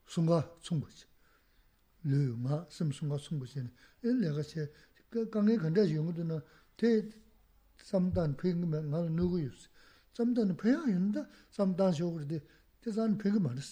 [0.06, 1.11] sunga, sunga che.
[2.08, 3.70] lū ngā sīm sūngā sūngbō shēni.
[4.02, 4.66] Ē lēgā shē,
[5.14, 6.40] kāngi kāndā yungudu nā,
[6.78, 6.90] tē
[7.86, 9.68] samdān pēngi mē ngā nū gu yus.
[10.18, 12.42] Samdān pēyā yundā, samdān shō gu rī,
[12.82, 13.72] tē sān pēngi mā rīs.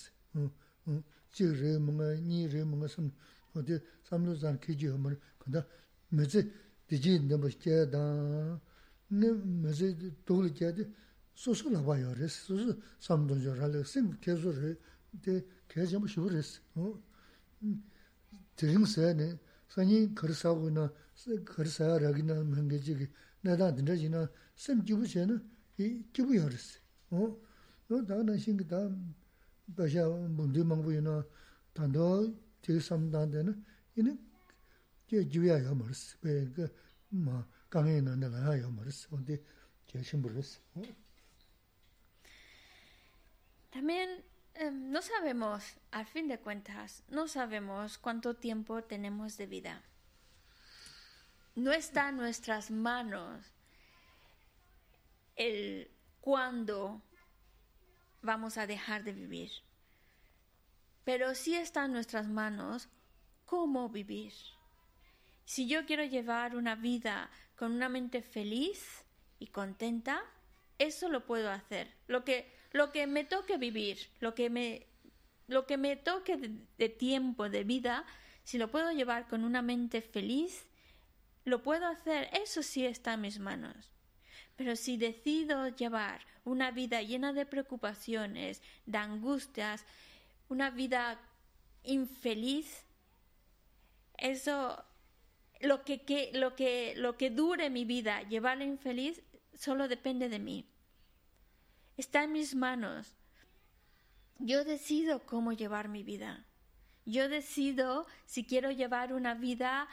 [1.33, 3.09] Chī rī mōngā, nī rī mōngā sīm,
[3.55, 5.65] hō tē samdō sān kēchī hō mā rī, kāndā
[6.13, 6.45] mē tsī
[6.89, 8.61] dījī nabā shē dāng,
[9.09, 9.29] nē
[9.65, 9.93] mē tsī
[10.25, 10.85] dōgli kē tē
[11.33, 14.73] sūsū labā yō rīs, sūsū samdō yō rā lē, sīm kē sū rī,
[15.25, 15.33] tē
[15.69, 15.85] kē
[18.59, 20.91] 지금 세네 선이 거르사고나
[21.45, 23.07] 거르사야 라기나 맹게지기
[23.39, 27.37] 내가 된다지나 심 기부세는 이 기부여스 어
[27.87, 28.89] 너다나 신기다
[29.77, 31.25] 다시 문제 망부이나
[31.71, 33.63] 단도 제 삼단되는
[33.95, 34.19] 이는
[35.07, 36.67] 제 주야가 머스 그그
[37.11, 39.41] 뭐 강에 내가 하여 머스 근데
[39.87, 40.59] 제 신부르스
[43.71, 44.21] 다면
[44.53, 49.83] También no sabemos, al fin de cuentas, no sabemos cuánto tiempo tenemos de vida.
[51.55, 53.45] no está en nuestras manos
[55.35, 57.01] el cuándo
[58.21, 59.51] vamos a dejar de vivir.
[61.03, 62.89] Pero sí está en nuestras manos
[63.45, 64.33] cómo vivir.
[65.45, 69.05] Si yo quiero llevar una vida con una mente feliz
[69.39, 70.21] y contenta,
[70.79, 71.93] eso lo puedo hacer.
[72.07, 74.87] Lo que, lo que me toque vivir, lo que me,
[75.47, 76.37] lo que me toque
[76.77, 78.05] de tiempo, de vida,
[78.43, 80.65] si lo puedo llevar con una mente feliz
[81.49, 83.91] lo puedo hacer, eso sí está en mis manos.
[84.55, 89.85] Pero si decido llevar una vida llena de preocupaciones, de angustias,
[90.47, 91.19] una vida
[91.83, 92.83] infeliz,
[94.17, 94.83] eso,
[95.61, 99.21] lo que, lo que, lo que dure mi vida, llevarla infeliz,
[99.55, 100.65] solo depende de mí.
[101.99, 103.13] Está en mis manos.
[104.37, 106.45] Yo decido cómo llevar mi vida.
[107.03, 109.89] Yo decido si quiero llevar una vida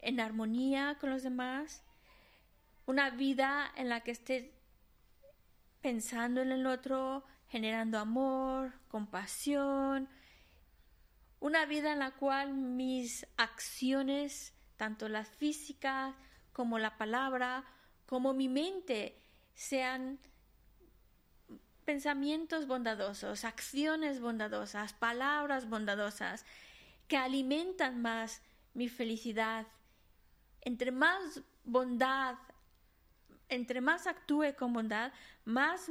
[0.00, 1.82] en armonía con los demás,
[2.84, 4.52] una vida en la que esté
[5.80, 10.10] pensando en el otro, generando amor, compasión,
[11.40, 16.14] una vida en la cual mis acciones, tanto las físicas
[16.52, 17.64] como la palabra,
[18.04, 19.18] como mi mente,
[19.54, 20.18] sean
[21.84, 26.44] pensamientos bondadosos, acciones bondadosas, palabras bondadosas,
[27.08, 28.42] que alimentan más
[28.72, 29.66] mi felicidad,
[30.62, 32.36] entre más bondad,
[33.48, 35.12] entre más actúe con bondad,
[35.44, 35.88] más,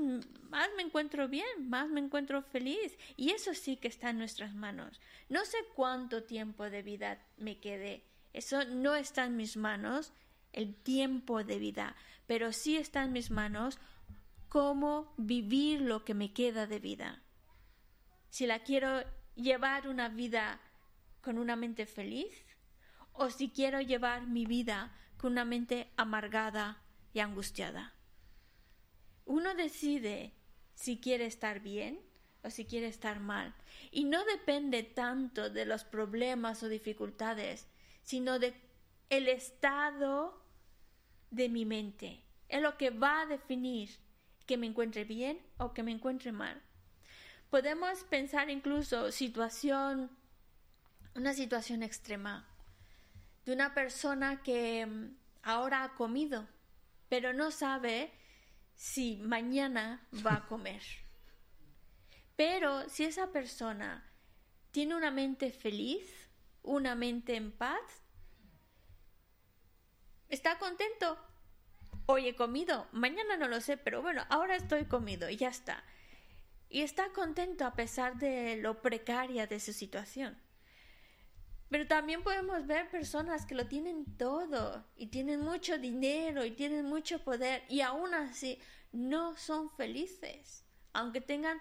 [0.50, 2.98] más me encuentro bien, más me encuentro feliz.
[3.16, 5.00] Y eso sí que está en nuestras manos.
[5.30, 8.04] No sé cuánto tiempo de vida me quede.
[8.34, 10.12] Eso no está en mis manos,
[10.52, 11.96] el tiempo de vida.
[12.26, 13.80] Pero sí está en mis manos
[14.54, 17.24] cómo vivir lo que me queda de vida.
[18.30, 20.62] Si la quiero llevar una vida
[21.22, 22.46] con una mente feliz,
[23.14, 26.84] o si quiero llevar mi vida con una mente amargada
[27.16, 27.96] y angustiada.
[29.26, 30.34] Uno decide
[30.76, 32.00] si quiere estar bien
[32.44, 33.56] o si quiere estar mal.
[33.90, 37.68] Y no depende tanto de los problemas o dificultades,
[38.04, 38.54] sino de
[39.10, 40.46] el estado
[41.32, 42.22] de mi mente.
[42.50, 43.90] Es lo que va a definir
[44.46, 46.62] que me encuentre bien o que me encuentre mal.
[47.50, 50.10] Podemos pensar incluso situación,
[51.16, 52.48] una situación extrema
[53.46, 56.48] de una persona que mm, ahora ha comido,
[57.10, 58.12] pero no sabe
[58.76, 60.82] si mañana va a comer.
[62.36, 64.04] Pero si esa persona
[64.72, 66.10] tiene una mente feliz,
[66.64, 68.02] una mente en paz,
[70.30, 71.18] está contento.
[72.06, 75.84] Hoy he comido, mañana no lo sé, pero bueno, ahora estoy comido y ya está.
[76.70, 80.38] Y está contento a pesar de lo precaria de su situación.
[81.70, 86.86] Pero también podemos ver personas que lo tienen todo y tienen mucho dinero y tienen
[86.86, 88.60] mucho poder y aún así
[88.92, 91.60] no son felices, aunque tengan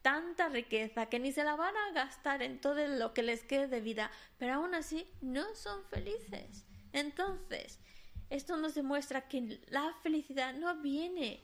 [0.00, 3.68] tanta riqueza que ni se la van a gastar en todo lo que les quede
[3.68, 6.66] de vida, pero aún así no son felices.
[6.92, 7.78] Entonces,
[8.32, 11.42] esto nos demuestra que la felicidad no viene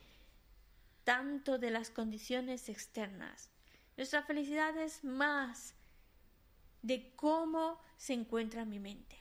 [1.04, 3.50] tanto de las condiciones externas.
[3.98, 5.74] Nuestra felicidad es más
[6.80, 9.16] de cómo se encuentra mi mente.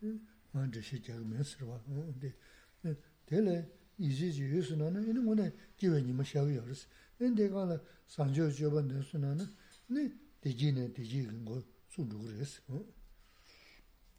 [9.88, 10.12] Ne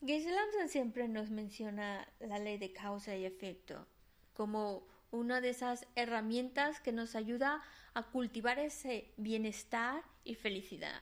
[0.03, 3.88] Gisela siempre nos menciona la ley de causa y efecto.
[4.34, 7.61] como una de esas herramientas que nos ayuda
[7.93, 11.01] a cultivar ese bienestar y felicidad.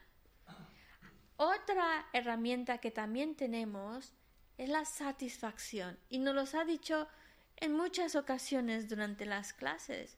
[1.37, 4.13] Otra herramienta que también tenemos
[4.59, 7.07] es la satisfacción y nos lo ha dicho
[7.55, 10.17] en muchas ocasiones durante las clases.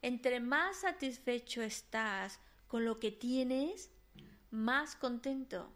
[0.00, 3.90] Entre más satisfecho estás con lo que tienes,
[4.50, 5.70] más contento.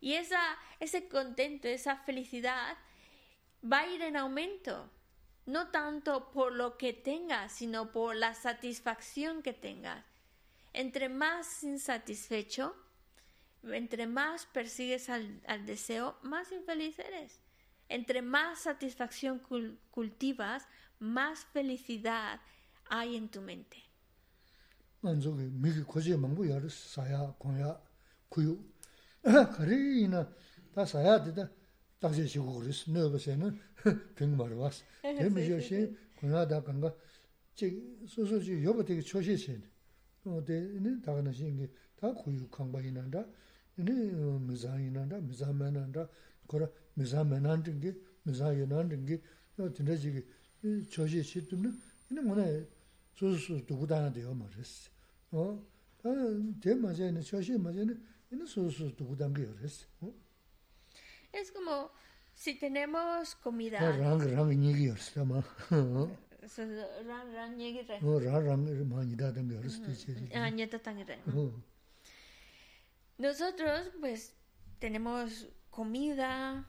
[0.00, 0.40] Y esa,
[0.80, 2.78] ese contento, esa felicidad
[3.62, 4.90] va a ir en aumento,
[5.44, 10.06] no tanto por lo que tengas, sino por la satisfacción que tengas.
[10.72, 12.74] Entre más insatisfecho,
[13.72, 17.40] entre más persigues al, deseo, más infeliz eres.
[17.88, 19.40] Entre más satisfacción
[19.90, 20.66] cultivas,
[20.98, 22.40] más felicidad
[22.88, 23.76] hay en tu mente.
[43.78, 43.90] 이니
[44.48, 46.08] 미자이난다 미자만난다
[46.48, 49.20] 거라 미자만난든 게 미자이난든 게
[49.74, 50.26] 진짜지
[50.90, 51.72] 저지 시트는
[52.10, 52.66] 이는 뭐네
[53.14, 54.90] 소소 누구다나 돼요 말했어
[55.32, 55.62] 어
[56.60, 58.02] 대마제는 저시 마제는
[58.32, 60.26] 이는 소소 누구단 게 그랬어 어
[61.36, 61.90] Es como
[62.34, 63.78] si tenemos comida.
[63.78, 65.42] Rang rang ni gi ors ta ma.
[65.68, 67.98] Rang rang ni gi re.
[68.00, 69.84] Rang rang ma ni da dang ors mm.
[69.84, 70.12] ti che.
[70.32, 71.18] Ah ni ta tang re.
[73.18, 74.34] Nosotros pues
[74.78, 76.66] tenemos comida,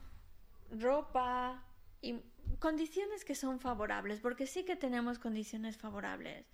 [0.70, 1.62] ropa
[2.00, 2.20] y
[2.58, 6.46] condiciones que son favorables, porque sí que tenemos condiciones favorables.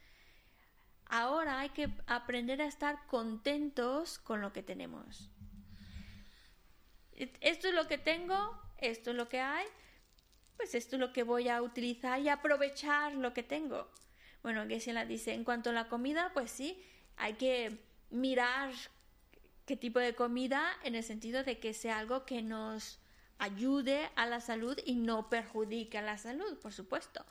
[1.06, 5.30] Ahora hay que aprender a estar contentos con lo que tenemos.
[7.12, 9.66] Esto es lo que tengo, esto es lo que hay,
[10.56, 13.88] pues esto es lo que voy a utilizar y aprovechar lo que tengo.
[14.42, 16.82] Bueno, que la dice, en cuanto a la comida, pues sí,
[17.16, 17.78] hay que
[18.10, 18.72] mirar
[19.66, 22.98] qué tipo de comida en el sentido de que sea algo que nos
[23.38, 27.24] ayude a la salud y no perjudique a la salud, por supuesto.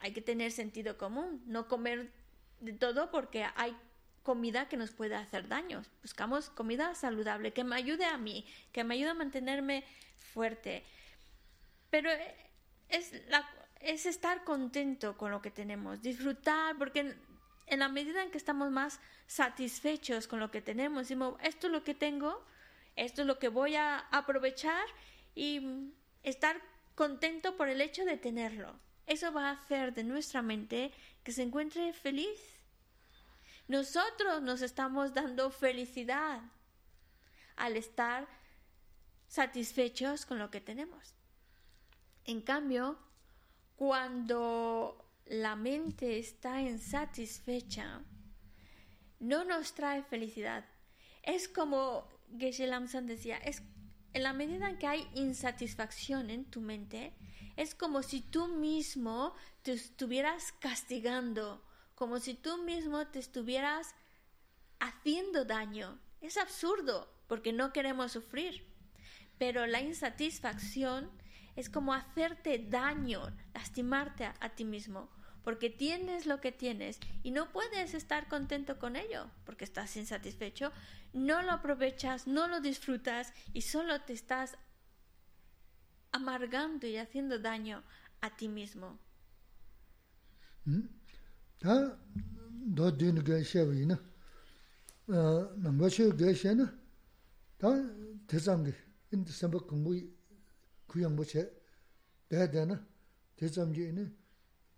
[0.00, 2.12] Hay que tener sentido común, no comer
[2.60, 3.76] de todo porque hay
[4.22, 5.82] comida que nos puede hacer daño.
[6.02, 9.84] Buscamos comida saludable que me ayude a mí, que me ayude a mantenerme
[10.16, 10.84] fuerte.
[11.90, 12.10] Pero
[12.88, 13.48] es, la,
[13.80, 17.14] es estar contento con lo que tenemos, disfrutar, porque
[17.66, 21.72] en la medida en que estamos más satisfechos con lo que tenemos, decimos, esto es
[21.72, 22.44] lo que tengo,
[22.94, 24.86] esto es lo que voy a aprovechar
[25.34, 25.92] y
[26.22, 26.60] estar
[26.94, 28.74] contento por el hecho de tenerlo.
[29.06, 30.92] Eso va a hacer de nuestra mente
[31.22, 32.38] que se encuentre feliz.
[33.68, 36.40] Nosotros nos estamos dando felicidad
[37.56, 38.26] al estar
[39.28, 41.14] satisfechos con lo que tenemos.
[42.24, 42.98] En cambio,
[43.76, 48.02] cuando la mente está insatisfecha,
[49.18, 50.64] no nos trae felicidad.
[51.22, 52.08] Es como
[52.38, 53.62] Geshe Lamsan decía, es
[54.12, 57.12] en la medida que hay insatisfacción en tu mente,
[57.56, 61.62] es como si tú mismo te estuvieras castigando,
[61.94, 63.94] como si tú mismo te estuvieras
[64.80, 65.98] haciendo daño.
[66.20, 68.66] Es absurdo, porque no queremos sufrir.
[69.38, 71.10] Pero la insatisfacción
[71.56, 75.10] es como hacerte daño, lastimarte a, ti mismo
[75.46, 80.72] porque tienes lo que tienes y no puedes estar contento con ello, porque estás insatisfecho,
[81.12, 84.56] no lo aprovechas, no lo disfrutas y solo te estás
[86.10, 87.84] amargando y haciendo daño
[88.22, 88.98] a ti mismo.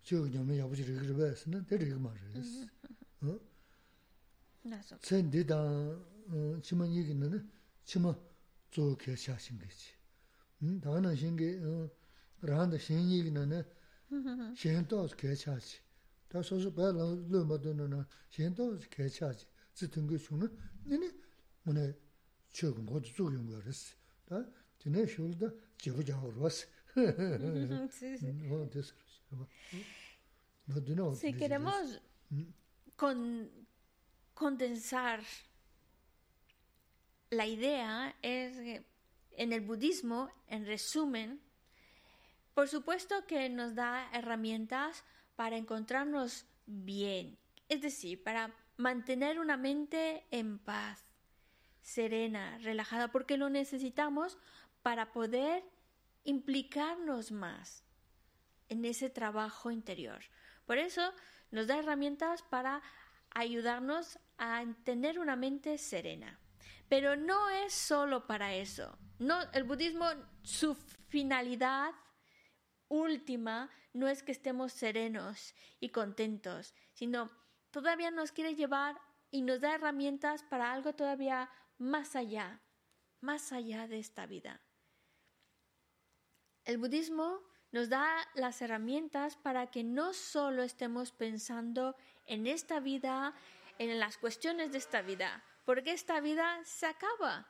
[0.09, 2.65] 지역 좀 야부지 그래 그랬으나 되게 말했어.
[3.21, 3.39] 어?
[4.63, 4.97] 나서.
[5.03, 5.53] 센디다
[6.63, 7.51] 치만 얘기는
[7.83, 8.15] 치마
[8.71, 9.93] 좋게 샤신 거지.
[10.63, 11.61] 음 다는 신게
[12.41, 13.63] 라한다 신 얘기는
[14.55, 15.77] 신도 개차지.
[16.27, 19.45] 다 소소 발로 르마도는 신도 개차지.
[19.75, 20.49] 지든 그 중은
[20.87, 21.11] 니네
[21.67, 21.95] 오늘
[22.51, 23.93] 지금 모두 죽은 거 그랬어.
[24.25, 24.43] 다
[24.79, 26.65] 지네 쇼르다 제부자로 왔어.
[26.97, 28.95] 어 됐어.
[31.15, 32.01] Si queremos
[34.33, 35.23] condensar
[37.29, 38.85] la idea, es que
[39.31, 41.41] en el budismo, en resumen,
[42.53, 45.03] por supuesto que nos da herramientas
[45.35, 47.37] para encontrarnos bien,
[47.69, 51.03] es decir, para mantener una mente en paz,
[51.81, 54.37] serena, relajada, porque lo necesitamos
[54.83, 55.63] para poder
[56.23, 57.83] implicarnos más
[58.69, 60.23] en ese trabajo interior.
[60.65, 61.13] Por eso
[61.51, 62.81] nos da herramientas para
[63.31, 66.39] ayudarnos a tener una mente serena.
[66.87, 68.97] Pero no es solo para eso.
[69.53, 70.05] El budismo,
[70.43, 70.75] su
[71.09, 71.93] finalidad
[72.87, 77.29] última no es que estemos serenos y contentos, sino
[77.71, 78.99] todavía nos quiere llevar
[79.31, 82.61] y nos da herramientas para algo todavía más allá,
[83.21, 84.61] más allá de esta vida.
[86.65, 87.41] El budismo
[87.71, 91.95] nos da las herramientas para que no solo estemos pensando
[92.25, 93.33] en esta vida,
[93.77, 97.47] en las cuestiones de esta vida, porque esta vida se acaba.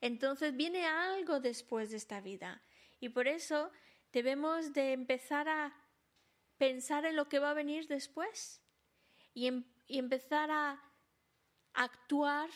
[0.00, 2.62] Entonces viene algo después de esta vida.
[3.00, 3.70] Y por eso
[4.12, 5.74] debemos de empezar a
[6.58, 8.62] pensar en lo que va a venir después
[9.34, 10.82] y, em, y empezar a
[11.74, 12.48] actuar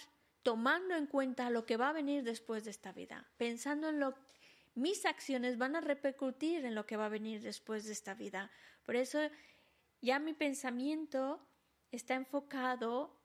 [0.43, 4.15] tomando en cuenta lo que va a venir después de esta vida, pensando en lo
[4.75, 8.51] mis acciones van a repercutir en lo que va a venir después de esta vida.
[8.85, 9.19] Por eso
[10.01, 11.47] ya mi pensamiento
[11.91, 13.21] está enfocado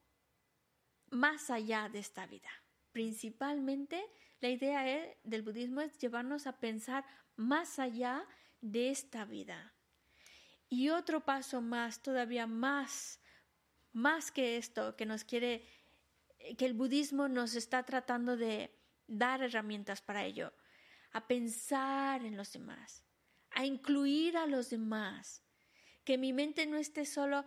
[1.09, 2.49] más allá de esta vida.
[2.91, 4.03] Principalmente
[4.41, 8.25] la idea del budismo es llevarnos a pensar más allá
[8.61, 9.73] de esta vida.
[10.67, 13.19] Y otro paso más, todavía más,
[13.93, 15.67] más que esto, que nos quiere,
[16.57, 18.75] que el budismo nos está tratando de
[19.07, 20.51] dar herramientas para ello
[21.15, 23.01] a pensar en los demás,
[23.51, 25.41] a incluir a los demás,
[26.03, 27.45] que mi mente no esté solo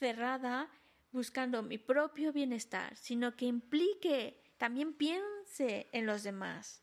[0.00, 0.68] cerrada
[1.12, 6.82] buscando mi propio bienestar, sino que implique, también piense en los demás.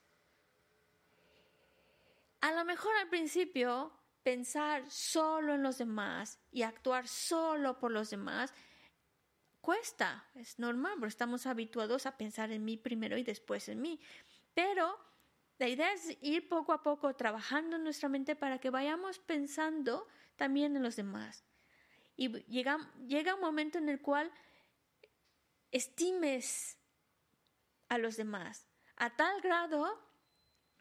[2.39, 3.91] A lo mejor al principio
[4.23, 8.53] pensar solo en los demás y actuar solo por los demás
[9.59, 13.99] cuesta, es normal, porque estamos habituados a pensar en mí primero y después en mí.
[14.53, 15.11] Pero
[15.63, 20.05] la idea es ir poco a poco trabajando en nuestra mente para que vayamos pensando
[20.35, 21.45] también en los demás.
[22.17, 24.29] Y llega, llega un momento en el cual
[25.71, 26.77] estimes
[27.87, 28.67] a los demás.
[28.97, 29.87] A tal grado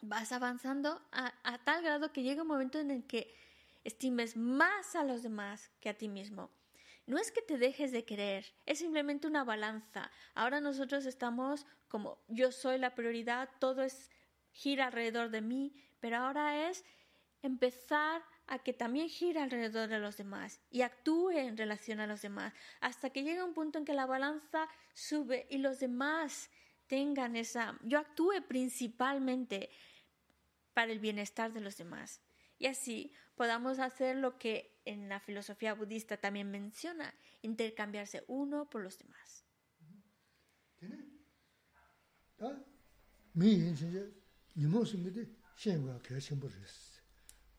[0.01, 3.37] vas avanzando, a, a tal grado que llega un momento en el que
[3.85, 6.51] estimes más a los demás que a ti mismo.
[7.07, 10.11] No es que te dejes de querer, es simplemente una balanza.
[10.35, 14.11] Ahora nosotros estamos como yo soy la prioridad, todo es
[14.53, 16.84] gira alrededor de mí, pero ahora es
[17.42, 22.22] empezar a que también gire alrededor de los demás y actúe en relación a los
[22.22, 26.50] demás, hasta que llega un punto en que la balanza sube y los demás
[26.86, 29.70] tengan esa, yo actúe principalmente
[30.74, 32.20] para el bienestar de los demás.
[32.59, 38.82] Y así podamos hacer lo que en la filosofía budista también menciona, intercambiarse uno por
[38.82, 39.44] los demás.
[44.57, 45.26] 니모스인데
[45.57, 47.00] 신과 결심 버렸어.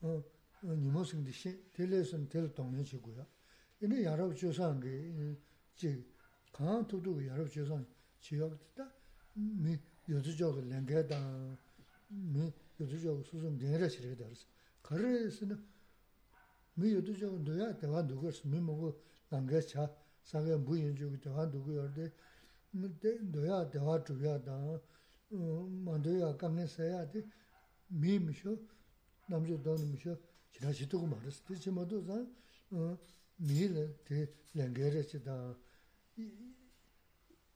[0.02, 0.24] 어
[0.64, 3.26] 니모스인데 신 텔레슨 텔 동네지고요.
[3.82, 6.06] 이제 여러 조사한 게지
[6.52, 7.86] 강토도 여러 조사한
[8.20, 8.92] 지역다
[9.34, 9.78] 미
[10.08, 11.58] 요즘적 랭게다
[12.10, 14.46] 미 요즘적 수준 내려 지르게 되었어.
[14.82, 15.64] 그래서는
[16.76, 19.92] 미 요즘적 너야 대화 누구스 미 먹고 남게차
[20.24, 22.12] 사게 무인 주고 대화 누구여데
[22.72, 22.90] 미
[23.32, 24.80] 너야 대화 주야다
[25.33, 27.25] 만도야 강내 써야지
[27.89, 28.59] 미미쇼
[29.29, 30.17] 남주 돈 미쇼
[30.53, 32.05] 지나시도 말았을 때 지금도
[32.71, 32.99] 어
[33.37, 35.57] 미를 대 랭게르치다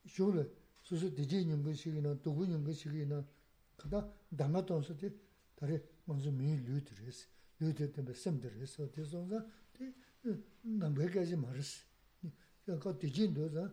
[0.07, 0.49] 쇼르
[0.82, 3.24] 소소 디제님 것이기나 도구님 것이기나
[3.76, 5.11] 그다 담아던서지
[5.55, 7.26] 다리 먼저 미 류드레스
[7.61, 9.47] 류드 때문에 셈드레스 어디서가
[10.62, 11.84] 남베까지 말았어
[12.64, 13.72] 그거 디진도자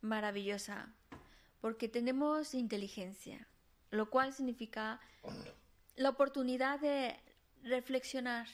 [0.00, 0.92] maravillosa
[1.60, 3.46] porque tenemos inteligencia,
[3.90, 5.00] lo cual significa
[5.96, 7.18] la oportunidad de
[7.62, 8.48] reflexionar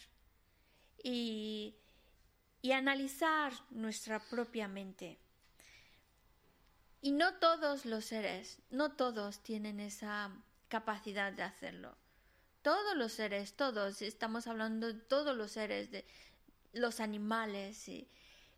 [1.02, 1.76] y,
[2.62, 5.18] y analizar nuestra propia mente.
[7.00, 10.32] Y no todos los seres, no todos tienen esa
[10.68, 11.96] capacidad de hacerlo.
[12.62, 16.04] Todos los seres, todos, estamos hablando de todos los seres, de
[16.72, 18.08] los animales y,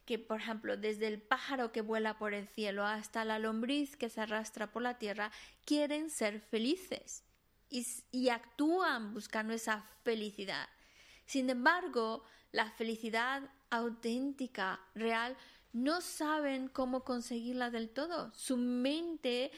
[0.09, 4.09] que, por ejemplo, desde el pájaro que vuela por el cielo hasta la lombriz que
[4.09, 5.31] se arrastra por la tierra,
[5.67, 7.25] quieren ser felices.
[7.69, 10.67] y, actúan buscando esa felicidad.
[11.27, 15.37] Sin embargo, la felicidad auténtica, real,
[15.75, 18.33] no saben cómo conseguirla del todo.
[18.33, 19.51] Su mente,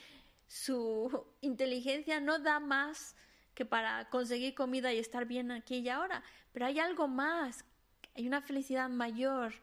[0.48, 3.14] su inteligencia no da más
[3.54, 6.24] que para conseguir comida y estar bien aquí y ahora.
[6.52, 7.64] Pero hay algo más,
[8.16, 9.54] hay una felicidad mayor.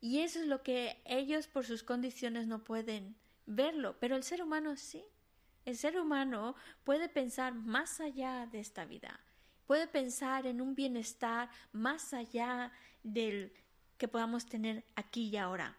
[0.00, 3.96] Y eso es lo que ellos por sus condiciones no pueden verlo.
[3.98, 5.04] Pero el ser humano sí.
[5.64, 9.20] El ser humano puede pensar más allá de esta vida,
[9.66, 12.72] puede pensar en un bienestar más allá
[13.02, 13.52] del
[13.98, 15.76] que podamos tener aquí y ahora.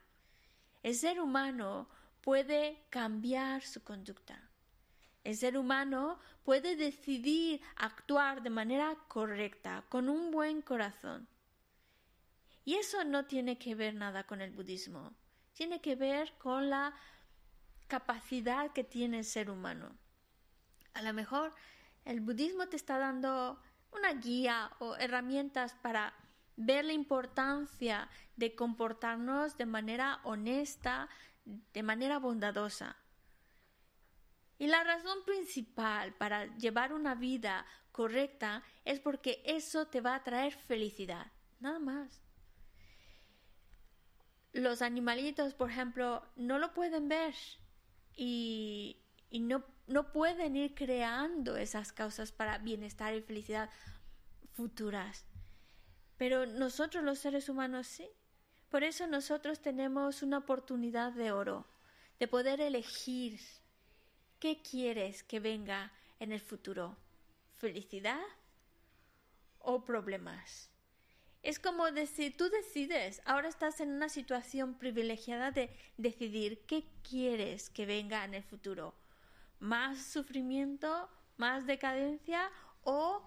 [0.83, 1.89] El ser humano
[2.21, 4.49] puede cambiar su conducta.
[5.23, 11.27] El ser humano puede decidir actuar de manera correcta, con un buen corazón.
[12.69, 15.15] Y eso no tiene que ver nada con el budismo,
[15.53, 16.93] tiene que ver con la
[17.87, 19.97] capacidad que tiene el ser humano.
[20.93, 21.55] A lo mejor
[22.05, 23.59] el budismo te está dando
[23.91, 26.13] una guía o herramientas para
[26.57, 31.09] ver la importancia de comportarnos de manera honesta,
[31.73, 32.97] de manera bondadosa.
[34.59, 40.23] Y la razón principal para llevar una vida correcta es porque eso te va a
[40.23, 42.28] traer felicidad, nada más.
[44.53, 47.35] Los animalitos, por ejemplo, no lo pueden ver
[48.15, 48.97] y,
[49.31, 53.69] no, no pueden ir creando esas causas para bienestar y felicidad
[54.53, 55.25] futuras.
[56.17, 58.09] Pero nosotros los seres humanos sí.
[58.69, 61.65] Por eso nosotros tenemos una oportunidad de oro,
[62.19, 63.39] de poder elegir
[64.39, 66.97] qué quieres que venga en el futuro,
[67.57, 68.21] felicidad
[69.59, 70.69] o problemas.
[71.41, 77.69] Es como decir, tú decides, ahora estás en una situación privilegiada de decidir qué quieres
[77.69, 78.93] que venga en el futuro.
[79.59, 82.51] Más sufrimiento, más decadencia
[82.83, 83.21] o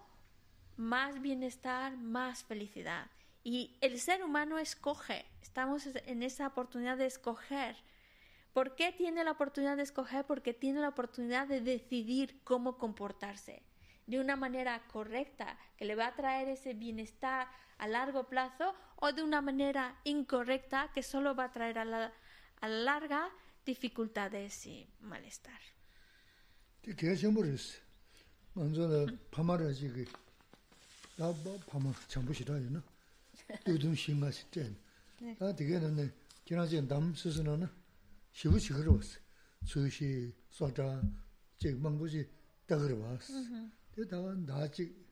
[0.76, 3.10] más bienestar, más felicidad.
[3.44, 7.76] Y el ser humano escoge, estamos en esa oportunidad de escoger.
[8.52, 10.26] ¿Por qué tiene la oportunidad de escoger?
[10.26, 13.62] Porque tiene la oportunidad de decidir cómo comportarse
[14.06, 17.48] de una manera correcta, que le va a traer ese bienestar
[17.82, 22.12] a largo plazo, o de una manera incorrecta, que solo va a traer a la,
[22.60, 23.28] a la larga
[23.66, 25.60] dificultades y malestar.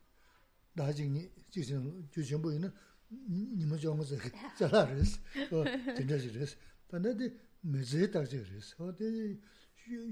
[0.75, 2.71] 다징이 지금 주신 보이는
[3.09, 4.15] 님은 정어서
[4.57, 5.19] 잘알았어.
[5.51, 5.63] 어
[5.95, 6.55] 진짜 그랬어.
[6.87, 8.85] 근데 매제 딱지 그랬어.
[8.85, 9.39] 어디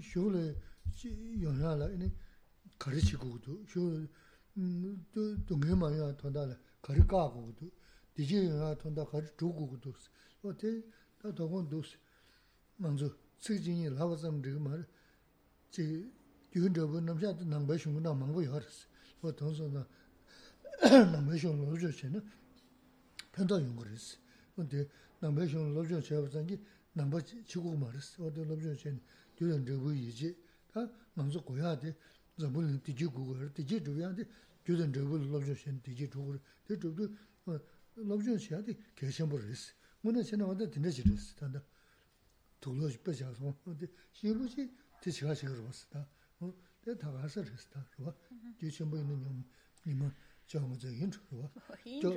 [0.01, 0.55] 쇼를
[1.41, 2.12] 연락라 아니
[2.78, 7.72] 가르치고도 쇼또 동해마야 돈다라 가르까고도
[8.14, 9.93] 디지야 돈다 가르 주고고도
[10.43, 10.84] 어디
[11.22, 11.97] 다 도건 도스
[12.78, 18.89] 먼저 최진이 라고서 지금 말제 gyūn chabu namshaa nāngbā shungu nā māngbā yārās.
[19.22, 19.86] Wā tōngsō nā
[21.11, 22.23] 남배션 로저 체는
[23.34, 24.17] 편도 연구했어.
[24.55, 24.88] 근데
[25.19, 26.59] 남배션 로저 제업상기
[26.93, 28.25] 남버 지고 말았어.
[28.25, 29.01] 어디 로저 체는
[29.36, 30.36] 되는 되고 이제
[30.71, 31.95] 다 먼저 고야 돼.
[32.39, 34.23] 저분 뒤지 구글 뒤지 주야데
[34.63, 36.95] 되는 되고 로저 체는 뒤지 주고 뒤도
[37.95, 39.73] 로저 체한테 계산 버렸어.
[40.01, 41.36] 뭐는 전에 와도 된다 지렸어.
[41.36, 41.61] 단다.
[42.61, 44.71] 돌로 싶어서 근데 시부지
[45.01, 46.07] 뒤지가 지고 봤어.
[46.39, 46.53] 어,
[46.86, 47.69] 내가 다 가서 그랬어.
[47.91, 48.13] 그거
[48.57, 49.43] 뒤에 전부 있는 용
[49.86, 50.13] 이만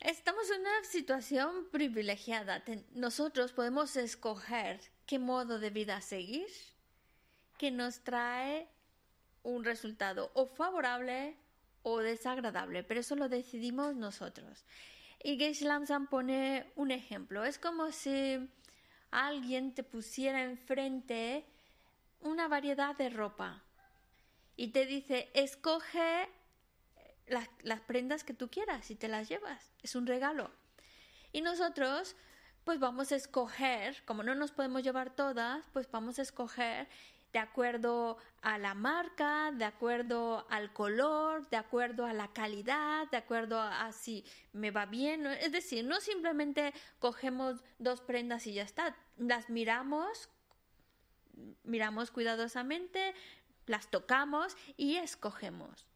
[0.00, 2.62] Estamos en una situación privilegiada.
[2.94, 6.46] Nosotros podemos escoger qué modo de vida seguir
[7.58, 8.68] que nos trae
[9.42, 11.36] un resultado o favorable
[11.82, 14.64] o desagradable, pero eso lo decidimos nosotros.
[15.24, 17.46] Y Geshe Lamsan pone un ejemplo.
[17.46, 18.46] Es como si
[19.10, 21.46] alguien te pusiera enfrente
[22.20, 23.64] una variedad de ropa
[24.54, 26.28] y te dice, escoge
[27.26, 29.72] las, las, prendas que tú quieras y te las llevas.
[29.82, 30.50] Es un regalo.
[31.32, 32.16] Y nosotros,
[32.64, 36.86] pues vamos a escoger, como no nos podemos llevar todas, pues vamos a escoger
[37.34, 43.16] de acuerdo a la marca, de acuerdo al color, de acuerdo a la calidad, de
[43.16, 45.26] acuerdo a, si me va bien.
[45.26, 48.96] Es decir, no simplemente cogemos dos prendas y ya está.
[49.18, 50.28] Las miramos,
[51.64, 53.14] miramos cuidadosamente,
[53.66, 55.88] las tocamos y escogemos.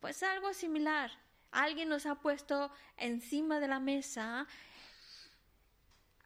[0.00, 1.12] Pues algo similar.
[1.52, 4.48] Alguien nos ha puesto encima de la mesa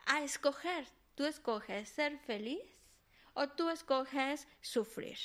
[0.07, 0.87] a escoger.
[1.17, 2.74] Tú escoges ser feliz
[3.35, 5.19] o tú escoges sufrir.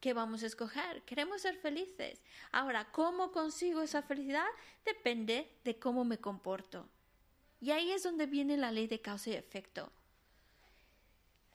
[0.00, 1.02] ¿Qué vamos a escoger?
[1.02, 2.22] Queremos ser felices.
[2.52, 4.46] Ahora, ¿cómo consigo esa felicidad?
[4.84, 6.88] Depende de cómo me comporto.
[7.60, 9.92] Y ahí es donde viene la ley de causa y efecto.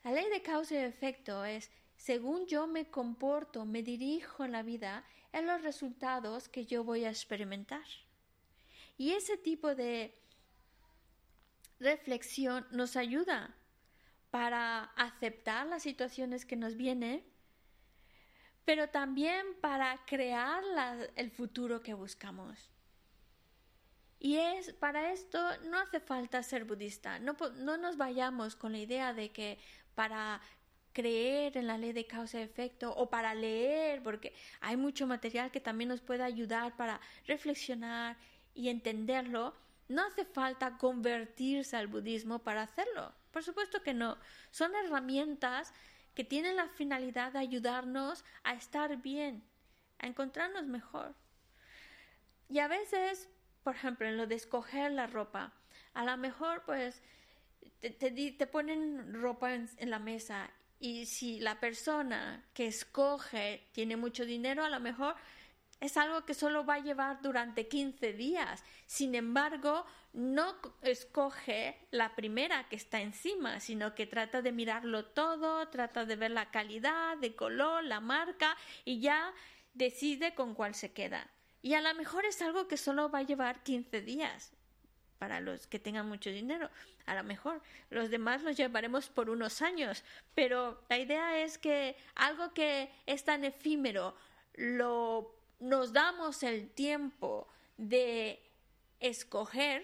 [0.03, 4.61] La ley de causa y efecto es, según yo me comporto, me dirijo en la
[4.61, 5.03] vida,
[5.33, 7.85] en los resultados que yo voy a experimentar.
[8.95, 10.15] Y ese tipo de
[11.79, 13.55] reflexión nos ayuda
[14.35, 17.23] para aceptar las situaciones que nos vienen,
[18.65, 20.61] pero también para crear
[21.15, 22.69] el futuro que buscamos.
[24.19, 27.17] Y es para esto no hace falta ser budista.
[27.19, 29.57] No, no nos vayamos con la idea de que
[29.95, 30.41] para
[30.91, 35.49] creer en la ley de causa y efecto o para leer, porque hay mucho material
[35.49, 38.17] que también nos puede ayudar para reflexionar
[38.53, 39.55] y entenderlo.
[39.87, 43.13] No hace falta convertirse al budismo para hacerlo.
[43.31, 44.17] Por supuesto que no.
[44.51, 45.73] Son herramientas
[46.15, 49.43] que tienen la finalidad de ayudarnos a estar bien,
[49.99, 51.13] a encontrarnos mejor.
[52.49, 53.29] Y a veces,
[53.63, 55.53] por ejemplo, en lo de escoger la ropa,
[55.93, 57.01] a lo mejor pues
[57.81, 63.97] te, te, ponen ropa en, en, la mesa y si la persona que escoge tiene
[63.97, 65.15] mucho dinero, a lo mejor
[65.79, 68.63] es algo que solo va a llevar durante 15 días.
[68.85, 75.67] Sin embargo, no escoge la primera que está encima, sino que trata de mirarlo todo,
[75.69, 78.55] trata de ver la calidad, de color, la marca
[78.85, 79.33] y ya
[79.73, 81.29] decide con cuál se queda.
[81.61, 84.53] Y a lo mejor es algo que solo va a llevar 15 días
[85.17, 86.69] para los que tengan mucho dinero.
[87.05, 90.03] A lo mejor los demás los llevaremos por unos años,
[90.33, 94.15] pero la idea es que algo que es tan efímero
[94.53, 97.47] lo nos damos el tiempo
[97.77, 98.39] de
[98.99, 99.83] escoger,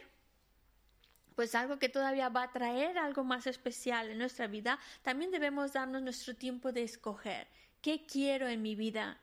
[1.35, 5.73] pues algo que todavía va a traer algo más especial en nuestra vida, también debemos
[5.73, 7.47] darnos nuestro tiempo de escoger
[7.81, 9.19] qué quiero en mi vida.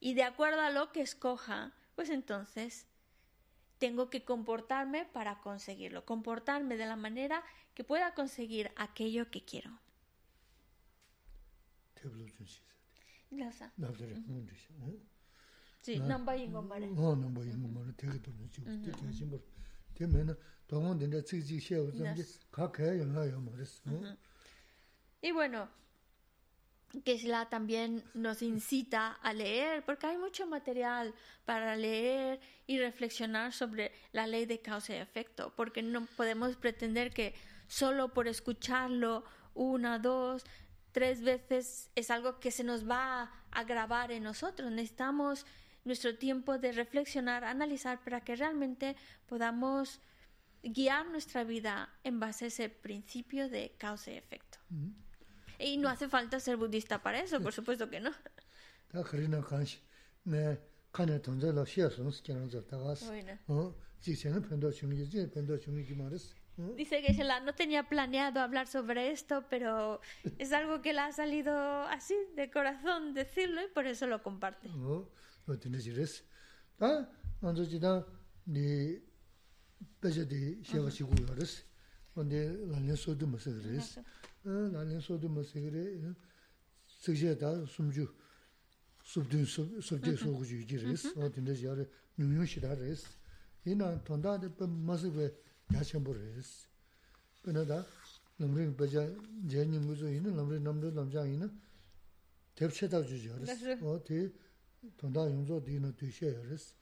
[0.00, 2.86] Y de acuerdo a lo que escoja, pues entonces
[3.78, 7.42] tengo que comportarme para conseguirlo, comportarme de la manera
[7.74, 9.78] que pueda conseguir aquello que quiero.
[20.98, 23.82] Dende tsik chik sheo, zambi, ka kaya yung haya mares.
[25.20, 25.68] Y bueno,
[27.04, 31.14] Gesla también nos incita a leer, porque hay mucho material
[31.44, 37.12] para leer y reflexionar sobre la ley de causa y efecto, porque no podemos pretender
[37.12, 37.34] que
[37.68, 39.24] solo por escucharlo
[39.54, 40.44] una, dos,
[40.92, 44.70] tres veces es algo que se nos va a grabar en nosotros.
[44.70, 45.46] Necesitamos
[45.84, 50.00] nuestro tiempo de reflexionar, analizar, para que realmente podamos
[50.62, 54.58] guiar nuestra vida en base a ese principio de causa y efecto.
[55.58, 58.10] Y no hace falta ser budista para eso, por supuesto que no.
[66.76, 70.00] Dice que Shela no tenía planeado hablar sobre esto, pero
[70.38, 71.52] es algo que le ha salido
[71.88, 74.68] así, de corazón, decirlo, y por eso lo comparte.
[75.46, 76.22] yo tene shiris.
[76.78, 77.08] Ta
[77.42, 78.04] anzo jida
[78.46, 79.00] ni
[80.00, 81.64] pecha di shewa shigu yoris,
[82.14, 82.40] wande
[82.70, 83.98] lanlin sodu masigiris.
[84.44, 86.00] Lanlin sodu masigiri
[87.02, 88.06] sikshaya ta sumju
[89.02, 91.86] subdun subde sogu ju yiris, o tene shiyari
[92.18, 93.04] nyungyun shida ris.
[93.66, 95.34] Ina tonda pe masigwe
[95.70, 96.68] yachambu ris.
[97.42, 97.86] Pena da
[98.38, 99.02] lamrin pecha
[99.46, 101.48] jaya nyinguzo ina, lamrin namdo lamjang ina
[102.54, 103.50] tepche tab ju yoris.
[103.82, 104.32] O te
[104.96, 106.74] tanda yungzo dina duishe yaris.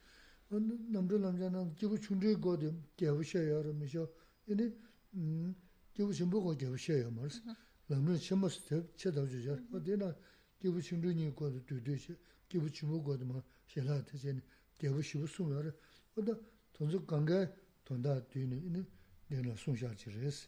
[0.49, 4.07] Namzho lamzha nam jibu chungri godi gyabu she yara misho,
[4.45, 4.71] ini
[5.15, 5.53] mm,
[5.93, 7.41] jibu shimbo go gyabu she yara maris.
[7.89, 9.61] Lamzho shimbo step che tabzho yara.
[9.71, 10.15] O dina
[10.59, 14.41] jibu chungri nyi godi duidu she, jibu chimbo godi ma she la ta che,
[14.77, 15.73] gyabu shibu sum yara.
[16.15, 16.37] O da
[16.71, 17.51] tonzo ganga
[17.83, 18.85] tanda duini, ini
[19.27, 20.47] dina sum sha chi res.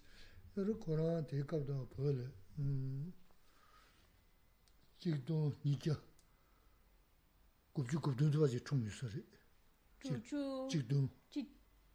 [0.53, 3.11] Yara koraan te kabda pole, mm,
[4.99, 5.99] jikdo nikya.
[7.74, 9.24] gupchu gupdun tuwa zi chung yu sari.
[10.00, 10.68] Chuchu...
[10.68, 11.08] Chikdun.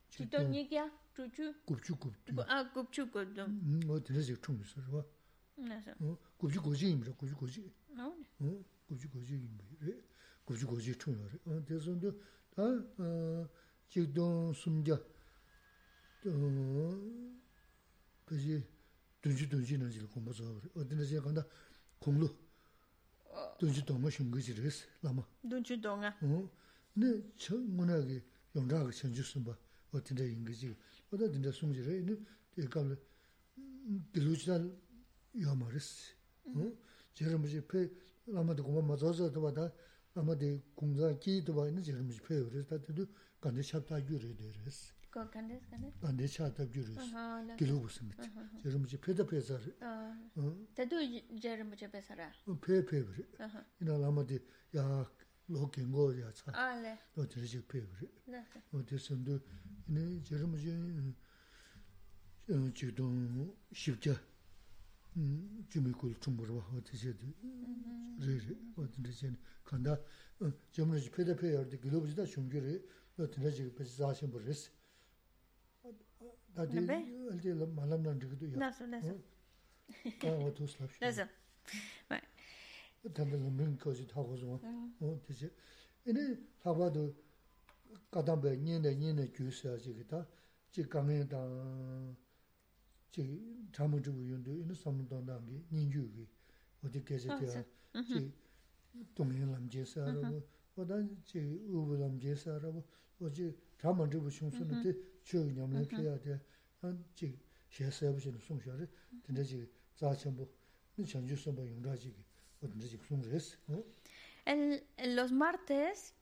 [0.10, 0.90] Chikdun nyikya?
[1.16, 1.54] Chuchu?
[1.68, 2.46] Gupchu gupdun.
[2.48, 3.50] Ah, gupchu gupdun.
[3.90, 5.06] O, tena zi chung yu sari, wa.
[5.58, 5.96] Nasa.
[6.40, 7.72] Gupchu goji imra, gupchu goji.
[7.96, 8.64] No, ne.
[8.88, 9.94] Gupchu goji imra, re.
[10.46, 11.40] Gupchu goji chung yu sari.
[11.46, 12.22] O, tena zondu,
[12.56, 12.64] ta,
[13.90, 15.00] chikdun sumja,
[18.26, 18.64] kazi,
[19.22, 21.46] dunji dunji na zil kumbha zawa, o, tena zi kanda,
[22.00, 22.24] konglu.
[22.24, 22.24] dunchi donga shunga jiris, lama.
[22.24, 22.24] Dunchi donga.
[22.24, 22.49] 네 청문하게 용자가 천주스 봐 어떤데 인기지 어디 된다 숨지래 네 대
[23.59, 25.25] dunchi 동마 shunguzi res, lama.
[25.43, 26.17] dunchi donga.
[26.95, 28.23] Ne cha nguna ki
[28.55, 29.57] yondraga chanchu sumba,
[29.93, 30.75] o tinda ingizi,
[31.11, 32.17] o da tinda sumzi re, ne
[32.51, 32.97] te kabla
[34.13, 34.61] diluchida
[35.35, 36.15] yama res.
[36.49, 36.73] Mm-hmm.
[37.15, 37.91] Jeramuji pe,
[38.27, 39.73] lama de goma mazoza dhwa da,
[40.15, 43.07] lama de gungza ki dhwa, ne jeramuji pe res, da tindu
[43.41, 44.93] gandhi shabda yu re de res.
[45.10, 46.00] 레스 ¿Con candes, candes?
[46.02, 48.24] 간데 샵다 규래 Ajá, la- 길루스입니다
[48.62, 52.30] 제르무지 페다 페서 Ah, 어 te du yer mucho pesará.
[52.62, 53.64] 페페 그래 Ajá.
[53.82, 54.36] 이나 아마도
[54.76, 55.06] 야
[55.48, 58.44] 로겐고 야차 Ale, 너 들으지 페 그래 no
[58.74, 59.40] 어 됐음도
[59.88, 60.70] 네 저러면지
[62.50, 64.12] 어 지도 쉽자
[65.18, 67.14] 음 주미고 중보로 봐 어디서
[68.20, 68.40] 그래
[68.76, 69.28] 어디서
[69.64, 69.94] 간다
[70.42, 72.82] 어 점으로 페데페어 데 글로브지다 중결에
[73.18, 74.70] 어디서 지금 그 자신 버렸어
[76.54, 76.94] 다들 네.
[77.32, 79.10] 알들 말람난 데도 야 No, no sé.
[80.24, 81.28] 어 어디 슬랍시 No sé.
[82.10, 82.28] Vale.
[83.14, 84.60] 단단 민거지 타고 좀
[85.00, 85.50] 어, 되지.
[86.08, 87.14] 이제 하바도
[88.12, 90.28] 가담배 년에 년에 주셔야 지기다.
[90.72, 91.38] 지 강에다
[93.12, 96.28] 지 자문주 위원도 이는 삼도 나기 ninju기
[96.84, 97.38] 어디 계세요?
[97.40, 98.32] 지
[99.16, 101.40] 동행 남제사라고 보다 지
[101.70, 102.84] 우부 남제사라고
[103.22, 104.84] 어지 자문주 부충선한
[105.25, 105.55] chū.
[114.99, 116.15] Los martes,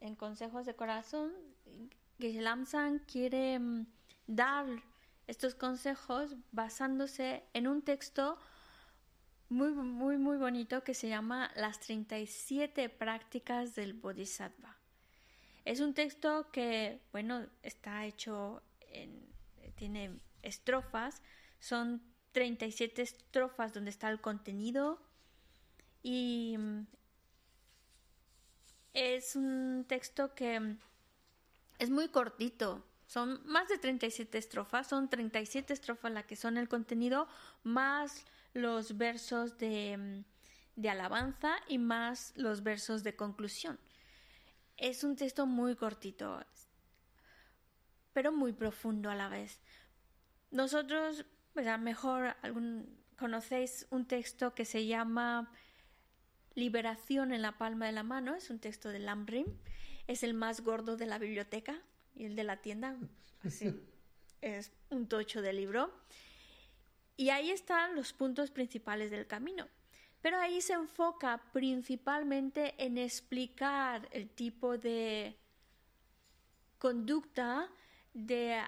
[0.00, 1.32] en Consejos de Corazón,
[2.18, 2.64] Geshe-Lam
[3.06, 3.86] quiere mm,
[4.26, 4.66] dar
[5.26, 8.38] estos consejos basándose en un texto
[9.48, 14.81] muy, muy, muy bonito que se llama Las 37 prácticas del Bodhisattva.
[15.64, 19.32] Es un texto que, bueno, está hecho en,
[19.76, 21.22] tiene estrofas,
[21.60, 22.02] son
[22.32, 25.00] 37 estrofas donde está el contenido
[26.02, 26.86] y mm,
[28.94, 30.78] es un texto que mm,
[31.78, 32.84] es muy cortito.
[33.06, 37.28] Son más de 37 estrofas, son 37 estrofas las que son el contenido,
[37.62, 43.78] más los versos de, mm, de alabanza y más los versos de conclusión.
[44.76, 46.44] Es un texto muy cortito,
[48.12, 49.60] pero muy profundo a la vez.
[50.50, 55.50] Nosotros, pues a lo mejor algún, conocéis un texto que se llama
[56.54, 59.46] Liberación en la palma de la mano, es un texto de Lamrim,
[60.06, 61.80] es el más gordo de la biblioteca
[62.14, 62.96] y el de la tienda,
[63.42, 63.72] así,
[64.42, 65.92] es un tocho de libro.
[67.16, 69.68] Y ahí están los puntos principales del camino.
[70.22, 75.36] Pero ahí se enfoca principalmente en explicar el tipo de
[76.78, 77.68] conducta
[78.14, 78.62] de,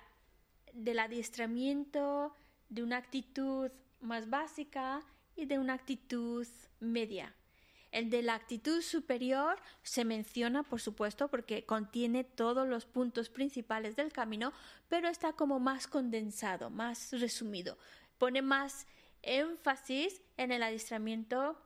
[0.73, 2.35] del adiestramiento,
[2.69, 5.01] de una actitud más básica
[5.37, 6.47] y de una actitud
[6.81, 7.35] media.
[7.93, 13.95] El de la actitud superior se menciona, por supuesto, porque contiene todos los puntos principales
[13.95, 14.53] del camino,
[14.89, 17.79] pero está como más condensado, más resumido.
[18.19, 18.89] Pone más
[19.27, 21.61] énfasis en el adiestramiento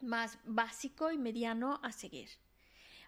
[0.00, 2.30] más básico y mediano a seguir.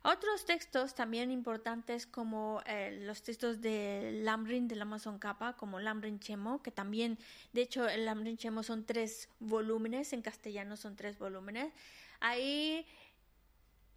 [0.03, 6.19] Otros textos también importantes como eh, los textos de Lamrin del Amazon Kappa, como Lamrin
[6.19, 7.19] Chemo, que también,
[7.53, 11.75] de hecho, el Lamrin Chemo son tres volúmenes, en castellano son tres volúmenes.
[12.19, 12.87] Ahí,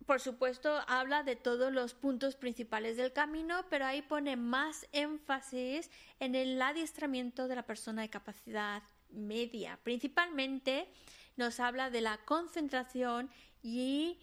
[0.05, 5.89] por supuesto, habla de todos los puntos principales del camino, pero ahí pone más énfasis
[6.19, 8.83] en el adiestramiento de la persona de capacidad
[9.13, 9.79] media.
[9.83, 10.87] Principalmente
[11.35, 13.29] nos habla de la concentración
[13.61, 14.19] y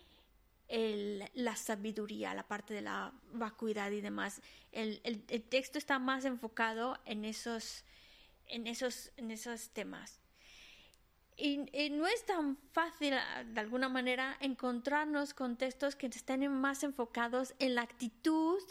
[1.34, 4.40] la sabiduría, la parte de la vacuidad y demás.
[4.70, 5.00] El,
[5.48, 7.84] texto está más enfocado en esos,
[8.46, 10.20] en esos, en esos temas.
[11.36, 13.14] Y, y, no es tan fácil,
[13.46, 18.62] de alguna manera, encontrarnos con textos que estén más enfocados en la actitud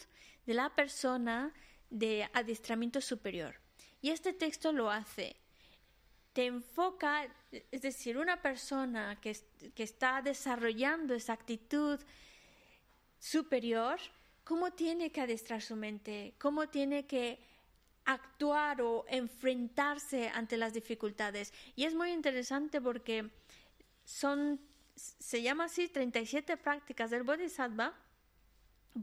[0.45, 1.53] de la persona
[1.89, 3.55] de adiestramiento superior.
[4.01, 5.35] Y este texto lo hace.
[6.39, 9.35] Te enfoca, es decir, una persona que,
[9.75, 11.99] que está desarrollando esa actitud
[13.19, 13.99] superior,
[14.45, 17.39] cómo tiene que adiestrar su mente, cómo tiene que
[18.05, 21.51] actuar o enfrentarse ante las dificultades.
[21.75, 23.29] Y es muy interesante porque
[24.05, 24.61] son,
[24.95, 27.93] se llama así 37 prácticas del Bodhisattva,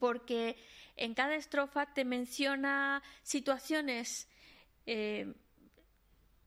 [0.00, 0.56] porque
[0.96, 4.26] en cada estrofa te menciona situaciones,
[4.86, 5.34] eh,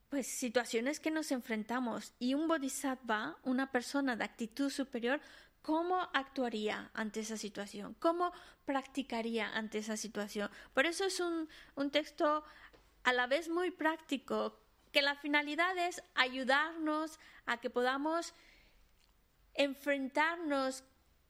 [0.09, 2.13] pues situaciones que nos enfrentamos.
[2.19, 5.21] Y un Bodhisattva, una persona de actitud superior,
[5.61, 7.95] ¿Cómo actuaría ante esa situación?
[7.99, 8.31] ¿Cómo
[8.65, 10.49] practicaría ante esa situación?
[10.73, 12.43] Por eso es un, un, texto
[13.03, 14.57] a la vez muy práctico,
[14.91, 18.33] que la finalidad es ayudarnos a que podamos
[19.53, 20.83] enfrentarnos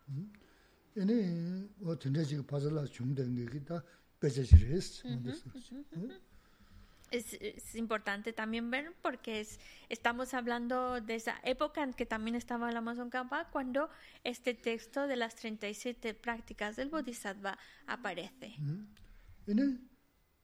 [7.17, 9.59] Es, importante también ver porque es,
[9.89, 13.09] estamos hablando de esa época en que también estaba el Amazon
[13.51, 13.89] cuando
[14.23, 17.57] este texto de las 37 prácticas del Bodhisattva
[17.87, 18.55] aparece.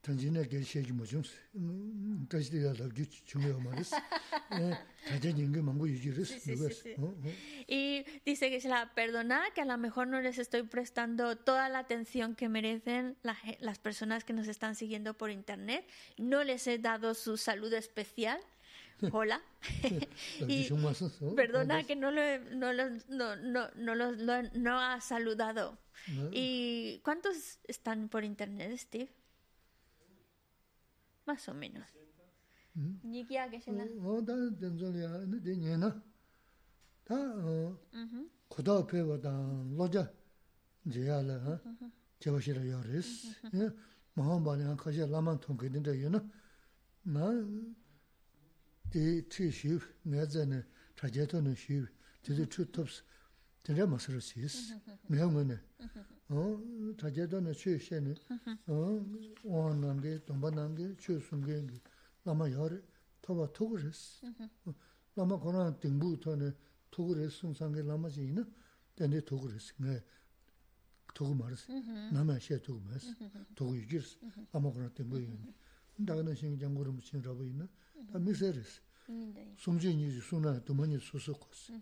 [0.01, 1.25] Tanzina ge shegi mo jung
[2.29, 3.93] tashi de la gi chungo maris
[4.51, 4.75] eh
[5.07, 6.31] taje ninge mango yujiris
[7.67, 11.69] y dice que se la perdona que a lo mejor no les estoy prestando toda
[11.69, 13.15] la atención que merecen
[13.59, 15.85] las personas que nos están siguiendo por internet.
[16.17, 18.39] No les he dado su salud especial.
[19.11, 19.41] Hola.
[20.47, 20.69] Y
[21.35, 22.21] perdona que no lo
[22.51, 25.77] no lo no no no lo no ha saludado.
[26.31, 29.09] Y cuántos están por internet Steve
[31.31, 31.87] Más o menos.
[33.03, 33.85] Nikia que se na.
[34.03, 35.89] O da denzolia, ne de nyena.
[37.05, 37.79] Ta o.
[37.93, 38.23] Mhm.
[38.49, 39.31] Kuda pe wa da
[39.77, 40.11] loja.
[40.85, 41.61] Jeya la ha.
[42.19, 43.09] Jewa shira yoris.
[43.53, 43.71] Ne.
[44.15, 46.19] Mahan ba ne ka je laman tong ke den de yena.
[47.05, 47.23] Na
[48.91, 50.59] de chi shi ne zene
[50.97, 51.77] trajeto ne shi.
[52.23, 53.03] De chu tops.
[53.63, 54.73] 진짜 맛으로 시스
[55.07, 55.55] 내가 뭐네
[56.29, 56.59] 어
[56.99, 58.15] 자제도는 취시에는
[58.67, 59.05] 어
[59.43, 61.67] 원한데 동반한데 취순게
[62.23, 62.83] 남아 열
[63.21, 64.25] 더봐 토그레스
[65.13, 66.55] 남아 거나 등부터는
[66.89, 68.51] 토그레스 송상게 남아지 있는
[68.95, 70.03] 근데 토그레스 네
[71.13, 71.71] 토그 말스
[72.13, 73.13] 남아 시에 토그 말스
[73.53, 74.17] 토그 유지스
[74.53, 75.27] 아마 거나 등부에
[75.97, 77.67] 나가는 신경 고름 붙이는 라고 있는
[78.11, 78.81] 다 미세르스
[79.57, 81.73] 숨진이 수나 도만이 수수코스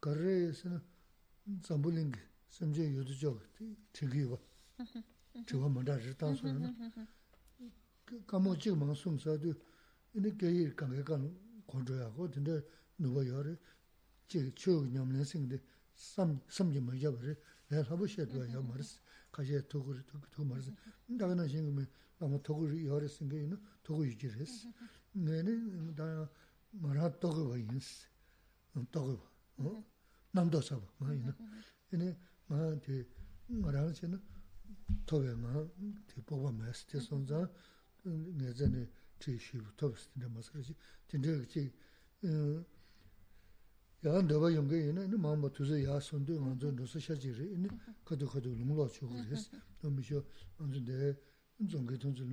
[0.00, 0.80] 가래에서는
[1.62, 2.12] 잠불링
[2.48, 3.40] 심지어 유도적
[3.92, 4.36] 되기와
[5.46, 6.74] 저거 뭔가 일단서는
[8.26, 9.54] 까모지 망송사도
[10.14, 11.32] 이제 개일 관계간
[11.66, 12.60] 건조하고 근데
[12.98, 13.56] 누가 열이
[14.26, 15.58] 제 추억 냠내 생데
[15.94, 17.36] 삼 삼지 뭐 잡으래?
[17.68, 19.00] 내가 하고셔도 야 말스
[19.30, 20.02] 가제 도구를
[20.32, 20.72] 도 말스
[21.06, 21.86] 나가는 생각이
[22.18, 24.68] 아마 도구를 열이 생겨 있는 도구 유지를 했어.
[25.12, 26.28] 내는 다
[26.72, 28.09] 말아 도구가 있어.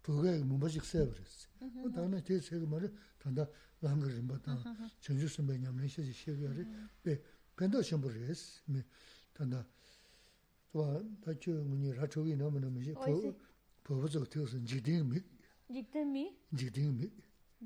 [0.00, 1.48] puge mumba chik seb resi.
[1.82, 3.48] O ta na te segi ma ri tanda
[3.80, 6.66] langar rinpa tanga, chenju sunbe nyamne she shi she yo re,
[7.00, 7.22] pe
[7.54, 8.62] pendo shenpo resi,
[9.32, 9.66] tanda
[10.73, 13.35] 또 다초 문이 라초기 너무 너무 시 보.
[13.83, 15.19] 보고서 되어서 지딩미.
[15.71, 16.37] 지딩미?
[16.55, 17.11] 지딩미.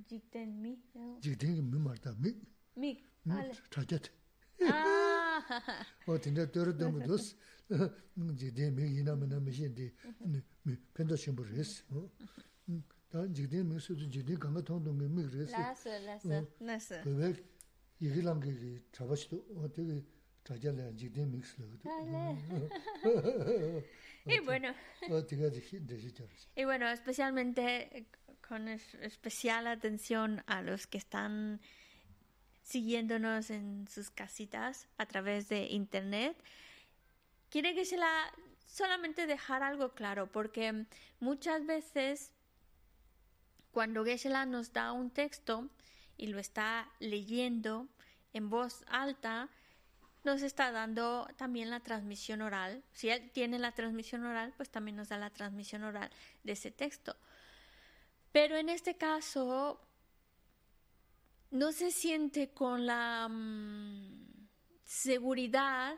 [0.10, 0.82] Jikten mi.
[1.22, 2.34] Jikten mi marta mi.
[2.76, 2.98] Mi.
[3.30, 3.54] Ale.
[3.70, 4.10] Chachat.
[4.62, 5.86] Ah.
[6.08, 7.36] O tinda toro domu dos.
[8.36, 9.94] Jikten mi ina mina mi shen di.
[10.66, 11.84] Mi penda shenpo res.
[13.12, 15.52] Da jikten mi su jikten kanga tondo mi mi res.
[15.52, 16.48] Lasa, lasa.
[16.60, 17.04] Lasa.
[17.06, 17.44] Bebe
[18.00, 19.46] yigi langi ki chabashido.
[19.56, 20.17] O tegi chachala jikten
[21.85, 22.37] Ale.
[24.25, 24.75] Y bueno.
[26.55, 28.07] Y bueno, especialmente
[28.47, 31.61] con especial atención a los que están
[32.63, 36.37] siguiéndonos en sus casitas a través de internet.
[37.49, 38.31] Quiere que se la
[38.67, 40.87] solamente dejar algo claro, porque
[41.21, 42.33] muchas veces
[43.71, 45.69] Cuando geshe nos da un texto
[46.17, 47.87] y lo está leyendo
[48.33, 49.49] en voz alta,
[50.29, 52.85] nos está dando también la transmisión oral.
[52.93, 56.11] Si él tiene la transmisión oral, pues también nos da la transmisión oral
[56.45, 57.17] de ese texto.
[58.31, 59.81] Pero en este caso,
[61.51, 64.49] no se siente con la mm,
[64.85, 65.97] seguridad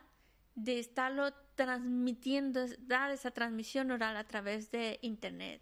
[0.55, 5.61] de estarlo transmitiendo, dar esa transmisión oral a través de Internet.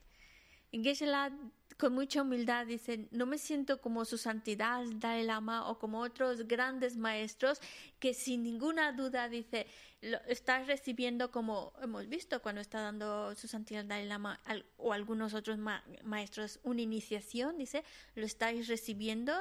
[0.73, 1.33] Geshe-la,
[1.79, 6.47] con mucha humildad, dice, no me siento como su santidad Dalai Lama o como otros
[6.49, 7.61] grandes maestros
[8.01, 9.67] que sin ninguna duda, dice,
[10.03, 14.41] lo estás recibiendo como hemos visto cuando está dando su santidad Dalai Lama
[14.77, 15.59] o algunos otros
[16.03, 19.33] maestros una iniciación, dice, lo estáis recibiendo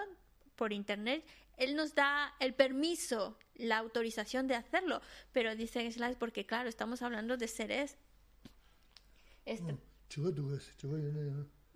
[0.55, 1.25] por Internet.
[1.57, 5.01] Él nos da el permiso, la autorización de hacerlo,
[5.31, 7.97] pero dice Slides porque, claro, estamos hablando de seres...
[9.45, 9.77] Este,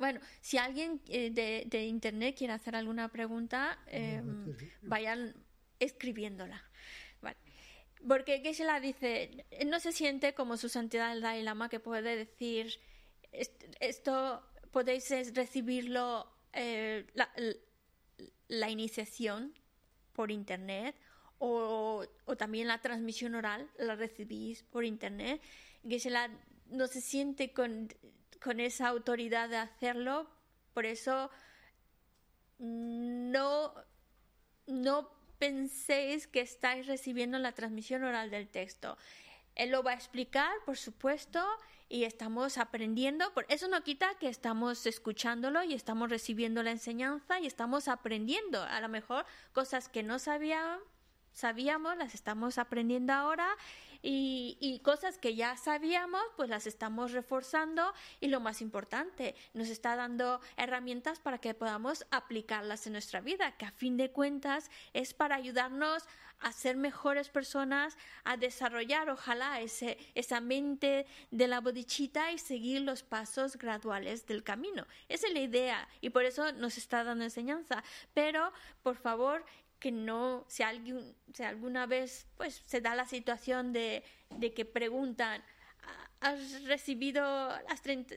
[0.02, 4.20] bueno, si alguien eh, de, de, internet quiere hacer alguna pregunta, eh,
[4.82, 5.36] vayan
[5.80, 6.60] escribiéndola.
[7.22, 7.38] Vale.
[8.08, 12.80] Porque geshe dice, no se siente como su santidad el Dalai Lama que puede decir,
[13.80, 17.32] esto podéis recibirlo, eh, la,
[18.48, 19.54] la, iniciación
[20.14, 20.96] por internet
[21.38, 25.40] o, o, también la transmisión oral la recibís por internet.
[25.88, 26.10] geshe
[26.72, 27.88] no se siente con
[28.42, 30.30] con esa autoridad de hacerlo,
[30.74, 31.30] por eso
[32.60, 33.74] no,
[34.68, 38.98] no penséis que estáis recibiendo la transmisión oral del texto.
[39.56, 41.44] Él lo va a explicar, por supuesto,
[41.90, 43.34] y estamos aprendiendo.
[43.34, 48.64] Por eso no quita que estamos escuchándolo y estamos recibiendo la enseñanza y estamos aprendiendo.
[48.64, 50.82] A lo mejor cosas que no sabíamos,
[51.34, 53.48] sabíamos las estamos aprendiendo ahora
[54.04, 59.96] y, cosas que ya sabíamos, pues las estamos reforzando y lo más importante, nos está
[59.96, 65.14] dando herramientas para que podamos aplicarlas en nuestra vida, que a fin de cuentas es
[65.14, 66.08] para ayudarnos
[66.40, 72.82] a ser mejores personas, a desarrollar, ojalá, ese, esa mente de la bodichita y seguir
[72.82, 74.88] los pasos graduales del camino.
[75.08, 77.84] Esa es la idea y por eso nos está dando enseñanza.
[78.16, 78.52] Pero,
[78.82, 79.46] por favor,
[79.82, 84.04] que no, si, alguien, si alguna vez pues se da la situación de,
[84.38, 85.44] de que preguntan,
[86.22, 87.22] ¿has recibido
[87.68, 88.16] las 30,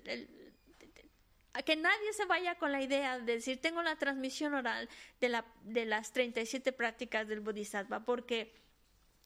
[1.54, 4.88] a que nadie se vaya con la idea de decir tengo la transmisión oral
[5.20, 8.52] de, la, de las 37 prácticas del Bodhisattva, porque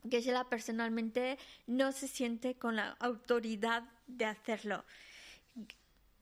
[0.09, 4.85] geshe personalmente no se siente con la autoridad de hacerlo.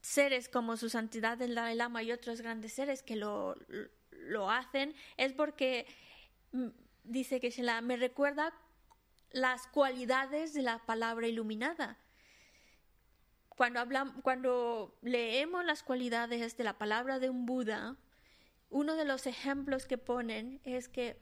[0.01, 3.57] Seres como su santidad el Dalai Lama y otros grandes seres que lo,
[4.11, 5.87] lo hacen es porque
[7.05, 8.53] dice que la me recuerda
[9.31, 11.99] las cualidades de la palabra iluminada.
[13.49, 17.97] Cuando, hablamos, cuando leemos las cualidades de la palabra de un Buda,
[18.71, 21.19] uno de los ejemplos que ponen es que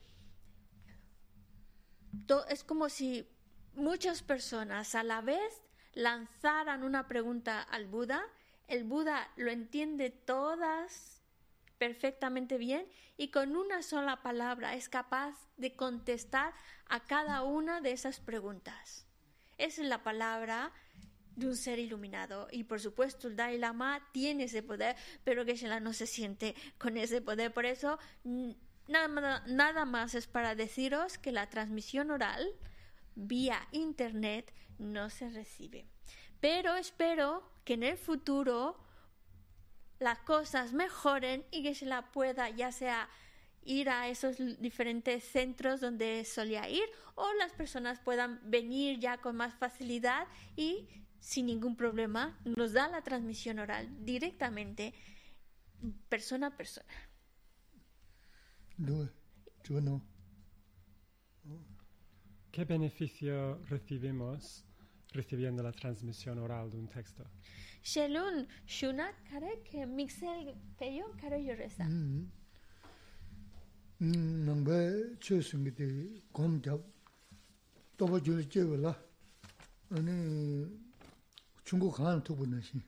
[2.48, 3.28] es como si
[3.74, 5.62] muchas personas a la vez
[5.92, 8.22] lanzaran una pregunta al Buda,
[8.68, 11.13] el Buda lo entiende todas
[11.84, 12.86] perfectamente bien
[13.18, 16.54] y con una sola palabra es capaz de contestar
[16.88, 19.06] a cada una de esas preguntas.
[19.58, 20.72] Esa es la palabra
[21.36, 22.48] de un ser iluminado.
[22.50, 26.96] Y por supuesto, el Dalai Lama tiene ese poder, pero Geshe-la no se siente con
[26.96, 27.52] ese poder.
[27.52, 27.98] Por eso,
[28.88, 32.48] nada, nada más es para deciros que la transmisión oral
[33.14, 35.86] vía Internet no se recibe.
[36.40, 38.83] Pero espero que en el futuro
[39.98, 43.08] las cosas mejoren y que se la pueda ya sea
[43.62, 46.84] ir a esos diferentes centros donde solía ir
[47.14, 50.26] o las personas puedan venir ya con más facilidad
[50.56, 50.88] y
[51.18, 54.92] sin ningún problema nos da la transmisión oral directamente
[56.08, 56.92] persona a persona.
[58.76, 59.08] No,
[59.62, 60.02] yo no.
[62.50, 64.64] ¿Qué beneficio recibimos
[65.12, 67.24] recibiendo la transmisión oral de un texto?
[67.84, 71.84] shelun shuna kare ke mixel peyo kare yoresa.
[71.84, 72.30] 음.
[74.44, 76.80] 넘베 최승기대 검잡
[77.96, 78.96] 또버 줄이 제벌라.
[79.90, 80.66] 아니
[81.64, 82.82] 중국 한 두분이시.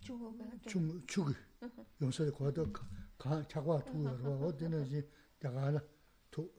[0.00, 0.38] 중국
[0.68, 1.34] 중 중국.
[2.00, 2.72] 용서에 거도
[3.18, 5.08] 가 차과 두고 어디는지
[5.38, 5.80] 다가라
[6.30, 6.50] 두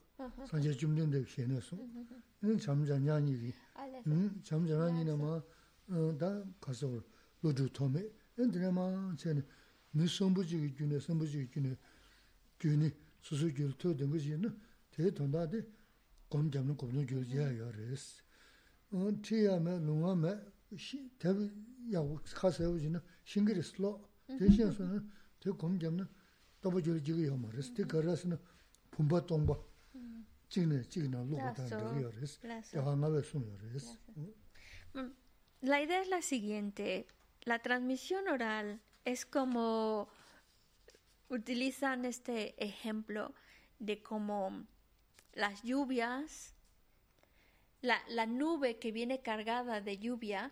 [0.47, 1.77] 산제 좀 된데 시내서
[2.41, 3.53] 는 잠자냐니
[4.07, 5.43] 음 잠자냐니나 뭐
[6.17, 7.01] 다 가서
[7.41, 8.03] 로주 토메.
[8.37, 9.41] 엔드레만 체네
[9.91, 11.77] 미송부지 규네 선부지 규네.
[12.59, 12.89] 규니
[13.21, 14.59] 수수 결토 된 것이는
[14.91, 15.61] 대 돈다데
[16.29, 18.23] 검잡는 검는 교지야 요레스
[18.91, 20.35] 온 티야메 롱아메
[20.77, 21.51] 시 대비
[21.91, 24.03] 야고 가서오지는 싱그리스로
[24.39, 25.09] 대신에서는
[25.39, 26.07] 대 검잡는
[26.61, 28.37] 더버 교지가 요 말레스 대 가라스는
[28.91, 29.53] 분바 동바
[30.49, 32.39] 찍네 찍나 로고다 요레스
[32.77, 33.97] 야가나베 숨 요레스
[34.95, 35.15] 음
[35.63, 37.07] La idea es la siguiente.
[37.43, 40.09] La transmisión oral es como
[41.29, 43.33] utilizan este ejemplo
[43.79, 44.65] de cómo
[45.33, 46.53] las lluvias,
[47.81, 50.51] la, la nube que viene cargada de lluvia,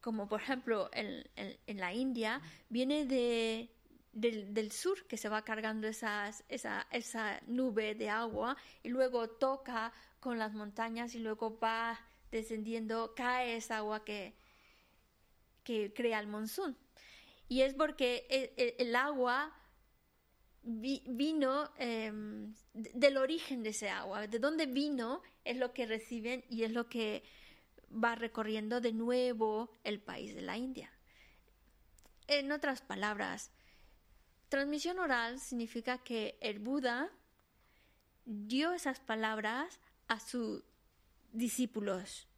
[0.00, 3.68] como por ejemplo en, en- la India, viene de,
[4.14, 10.38] del, sur que se va cargando esa, esa nube de agua y luego toca con
[10.38, 14.34] las montañas y luego va descendiendo, cae esa agua que,
[15.64, 16.76] que crea el monzón.
[17.48, 19.54] Y es porque el, el- el agua
[20.62, 25.86] vi- vino em, de- del origen de ese agua, de dónde vino es lo que
[25.86, 27.22] reciben y es lo que
[27.90, 30.92] va recorriendo de nuevo el país de la India.
[32.26, 33.50] En otras palabras,
[34.50, 37.10] transmisión oral significa que el Buda
[38.26, 40.62] dio esas palabras a sus
[41.32, 42.28] discípulos.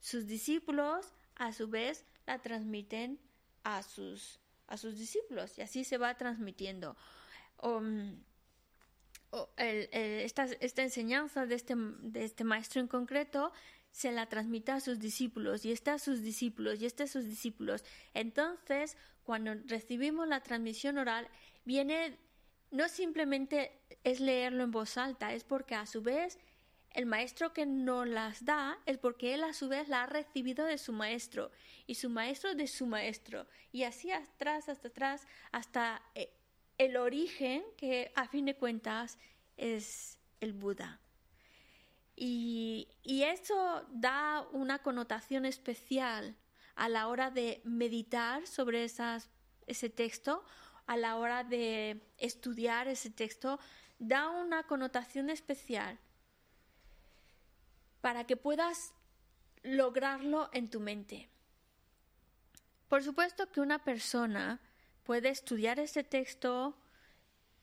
[0.00, 3.18] Sus discípulos, a su vez, la transmiten
[3.64, 6.96] a sus, a sus discípulos y así se va transmitiendo.
[7.62, 8.22] Um,
[9.56, 13.52] esta, esta enseñanza de este, de este maestro en concreto
[13.90, 17.24] se la transmite a sus discípulos y está a sus discípulos y está a sus
[17.24, 17.84] discípulos.
[18.14, 21.28] Entonces, cuando recibimos la transmisión oral,
[21.64, 22.18] viene
[22.70, 23.72] no simplemente
[24.04, 26.38] es leerlo en voz alta, es porque a su vez
[26.98, 30.66] el maestro que nos las da es porque él a su vez la ha recibido
[30.66, 31.52] de su maestro
[31.86, 36.32] y su maestro de su maestro y así atrás, hasta atrás, hasta eh,
[36.76, 39.16] el origen que a fin de cuentas
[39.56, 40.98] es el Buda.
[42.16, 46.34] Y, y eso da una connotación especial
[46.74, 49.30] a la hora de meditar sobre esas,
[49.68, 50.44] ese texto,
[50.86, 53.60] a la hora de estudiar ese texto,
[54.00, 56.00] da una connotación especial
[58.00, 58.92] para que puedas
[59.62, 61.28] lograrlo en tu mente.
[62.88, 64.60] Por supuesto que una persona
[65.04, 66.76] puede estudiar ese texto,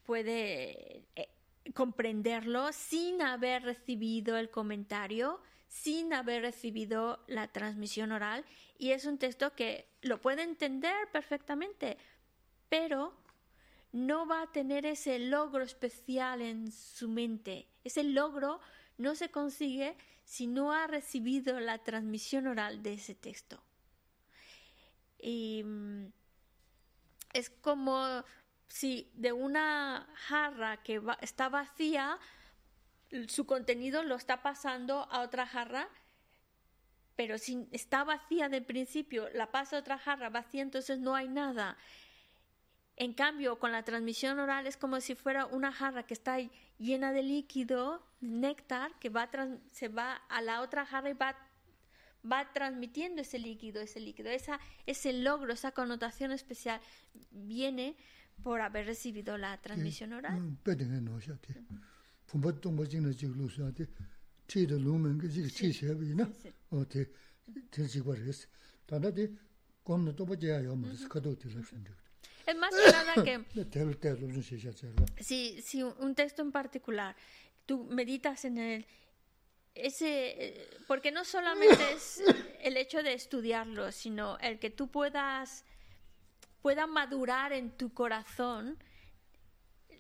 [0.03, 1.29] puede eh,
[1.73, 8.45] comprenderlo sin haber recibido el comentario, sin haber recibido la transmisión oral,
[8.77, 11.97] y es un texto que lo puede entender perfectamente,
[12.69, 13.13] pero
[13.91, 17.67] no va a tener ese logro especial en su mente.
[17.83, 18.59] Ese logro
[18.97, 19.95] no se consigue
[20.26, 23.64] si no ha recibido la transmisión oral de ese texto.
[25.19, 26.07] Y mm,
[27.34, 28.23] es como
[28.68, 32.18] si de una jarra que está vacía,
[33.27, 35.88] su contenido lo está pasando a otra jarra,
[37.15, 41.30] pero si está vacía de principio, la pasa a otra jarra vacía, entonces no hay
[41.30, 41.77] nada.
[42.97, 46.38] En cambio, con la transmisión oral es como si fuera una jarra que está
[46.77, 49.30] llena de líquido, néctar, que va
[49.72, 51.35] se va a la otra jarra y va,
[52.23, 54.30] va transmitiendo ese líquido, ese líquido.
[54.30, 56.80] Esa, ese logro, esa connotación especial
[57.31, 57.97] viene
[58.43, 60.39] por haber recibido la transmisión oral.
[60.63, 61.35] Pēdēngē nōshā
[72.45, 73.43] Es más que nada que
[75.19, 77.15] si, si un un texto en particular,
[77.65, 78.85] tú meditas en él,
[79.76, 82.23] ese, eh, porque no solamente es
[82.61, 85.65] el hecho de estudiarlo, sino el que tú puedas,
[86.61, 88.77] pueda madurar en tu corazón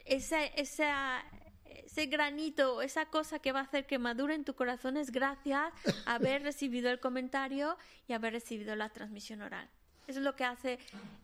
[0.05, 1.23] esa, esa,
[1.65, 5.73] ese granito, esa cosa que va a hacer que madure en tu corazón es gracias
[6.05, 7.77] a haber recibido el comentario
[8.07, 9.69] y haber recibido la transmisión oral.
[10.07, 10.79] Eso es lo que hace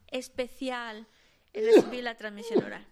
[0.08, 1.06] especial
[1.54, 2.86] el recibir la transmisión oral.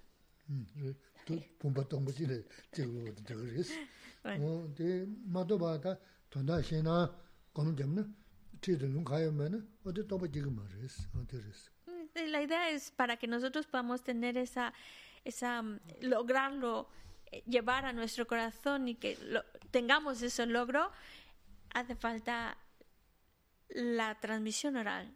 [12.16, 14.74] La idea es para que nosotros podamos tener esa,
[15.24, 16.90] esa mm, lograrlo,
[17.32, 20.92] eh, llevar a nuestro corazón y que lo- tengamos ese logro,
[21.74, 22.58] hace falta
[23.70, 25.16] la transmisión oral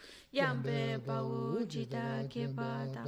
[0.31, 3.03] yambe pau jita kepa ta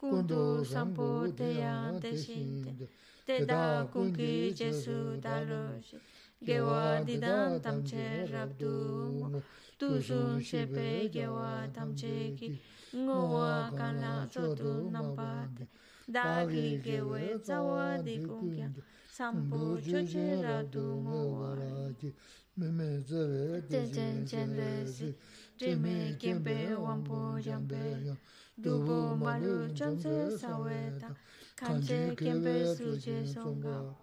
[0.00, 2.88] kundu sampo te yante shinte
[3.26, 5.96] te da kungi jesu daloshi
[6.46, 9.42] gewa didan tamche rabdu
[9.78, 12.58] tu sun shepe gewa tamche ki.
[12.94, 15.64] ngowa kanla chotu nampate
[16.08, 18.68] dagi gewe tsawa di kungya
[19.08, 22.12] sampo choche radu ngowa ra ki
[22.56, 25.14] meme zewe ten jen jen resi
[25.62, 28.16] si Jime kienpe wampo jampe,
[28.58, 31.14] dubo malu chonse saweta,
[31.54, 33.94] kanche kienpe suje songa,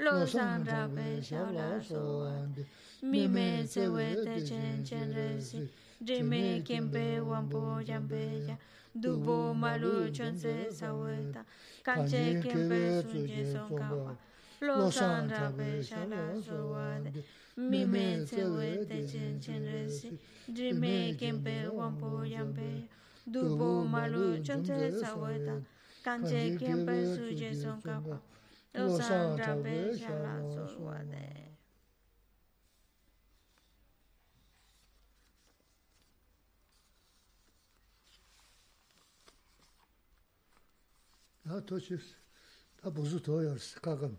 [0.00, 2.66] lo san rabe shala soande,
[3.02, 5.68] mime sewe te chen chen resi,
[6.02, 8.56] Jime kienpe wampo jampe ya,
[9.00, 11.44] dubo malu chonse saweta,
[11.84, 14.16] kanche kienpe suje songa,
[14.60, 17.22] lo san rabe shala soande,
[17.55, 20.17] mime sewe te chen chen resi,
[20.47, 22.87] Jime kempe wampo yampe,
[23.25, 25.61] dubo malu chonche saweta,
[26.03, 28.21] kanche kempe suje son kapa,
[28.73, 31.49] lo san rabe shala solwade.
[41.49, 42.13] 다 도시스
[42.77, 44.15] 다 무슨 도요스 가감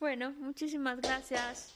[0.00, 1.74] Bueno, muchísimas gracias.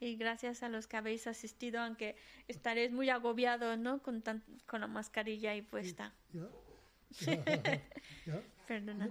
[0.00, 4.02] y gracias a los que habéis asistido, aunque estaréis muy agobiados, ¿no?
[4.02, 4.22] Con,
[4.66, 6.12] con la mascarilla ahí puesta.
[8.68, 9.10] Perdona.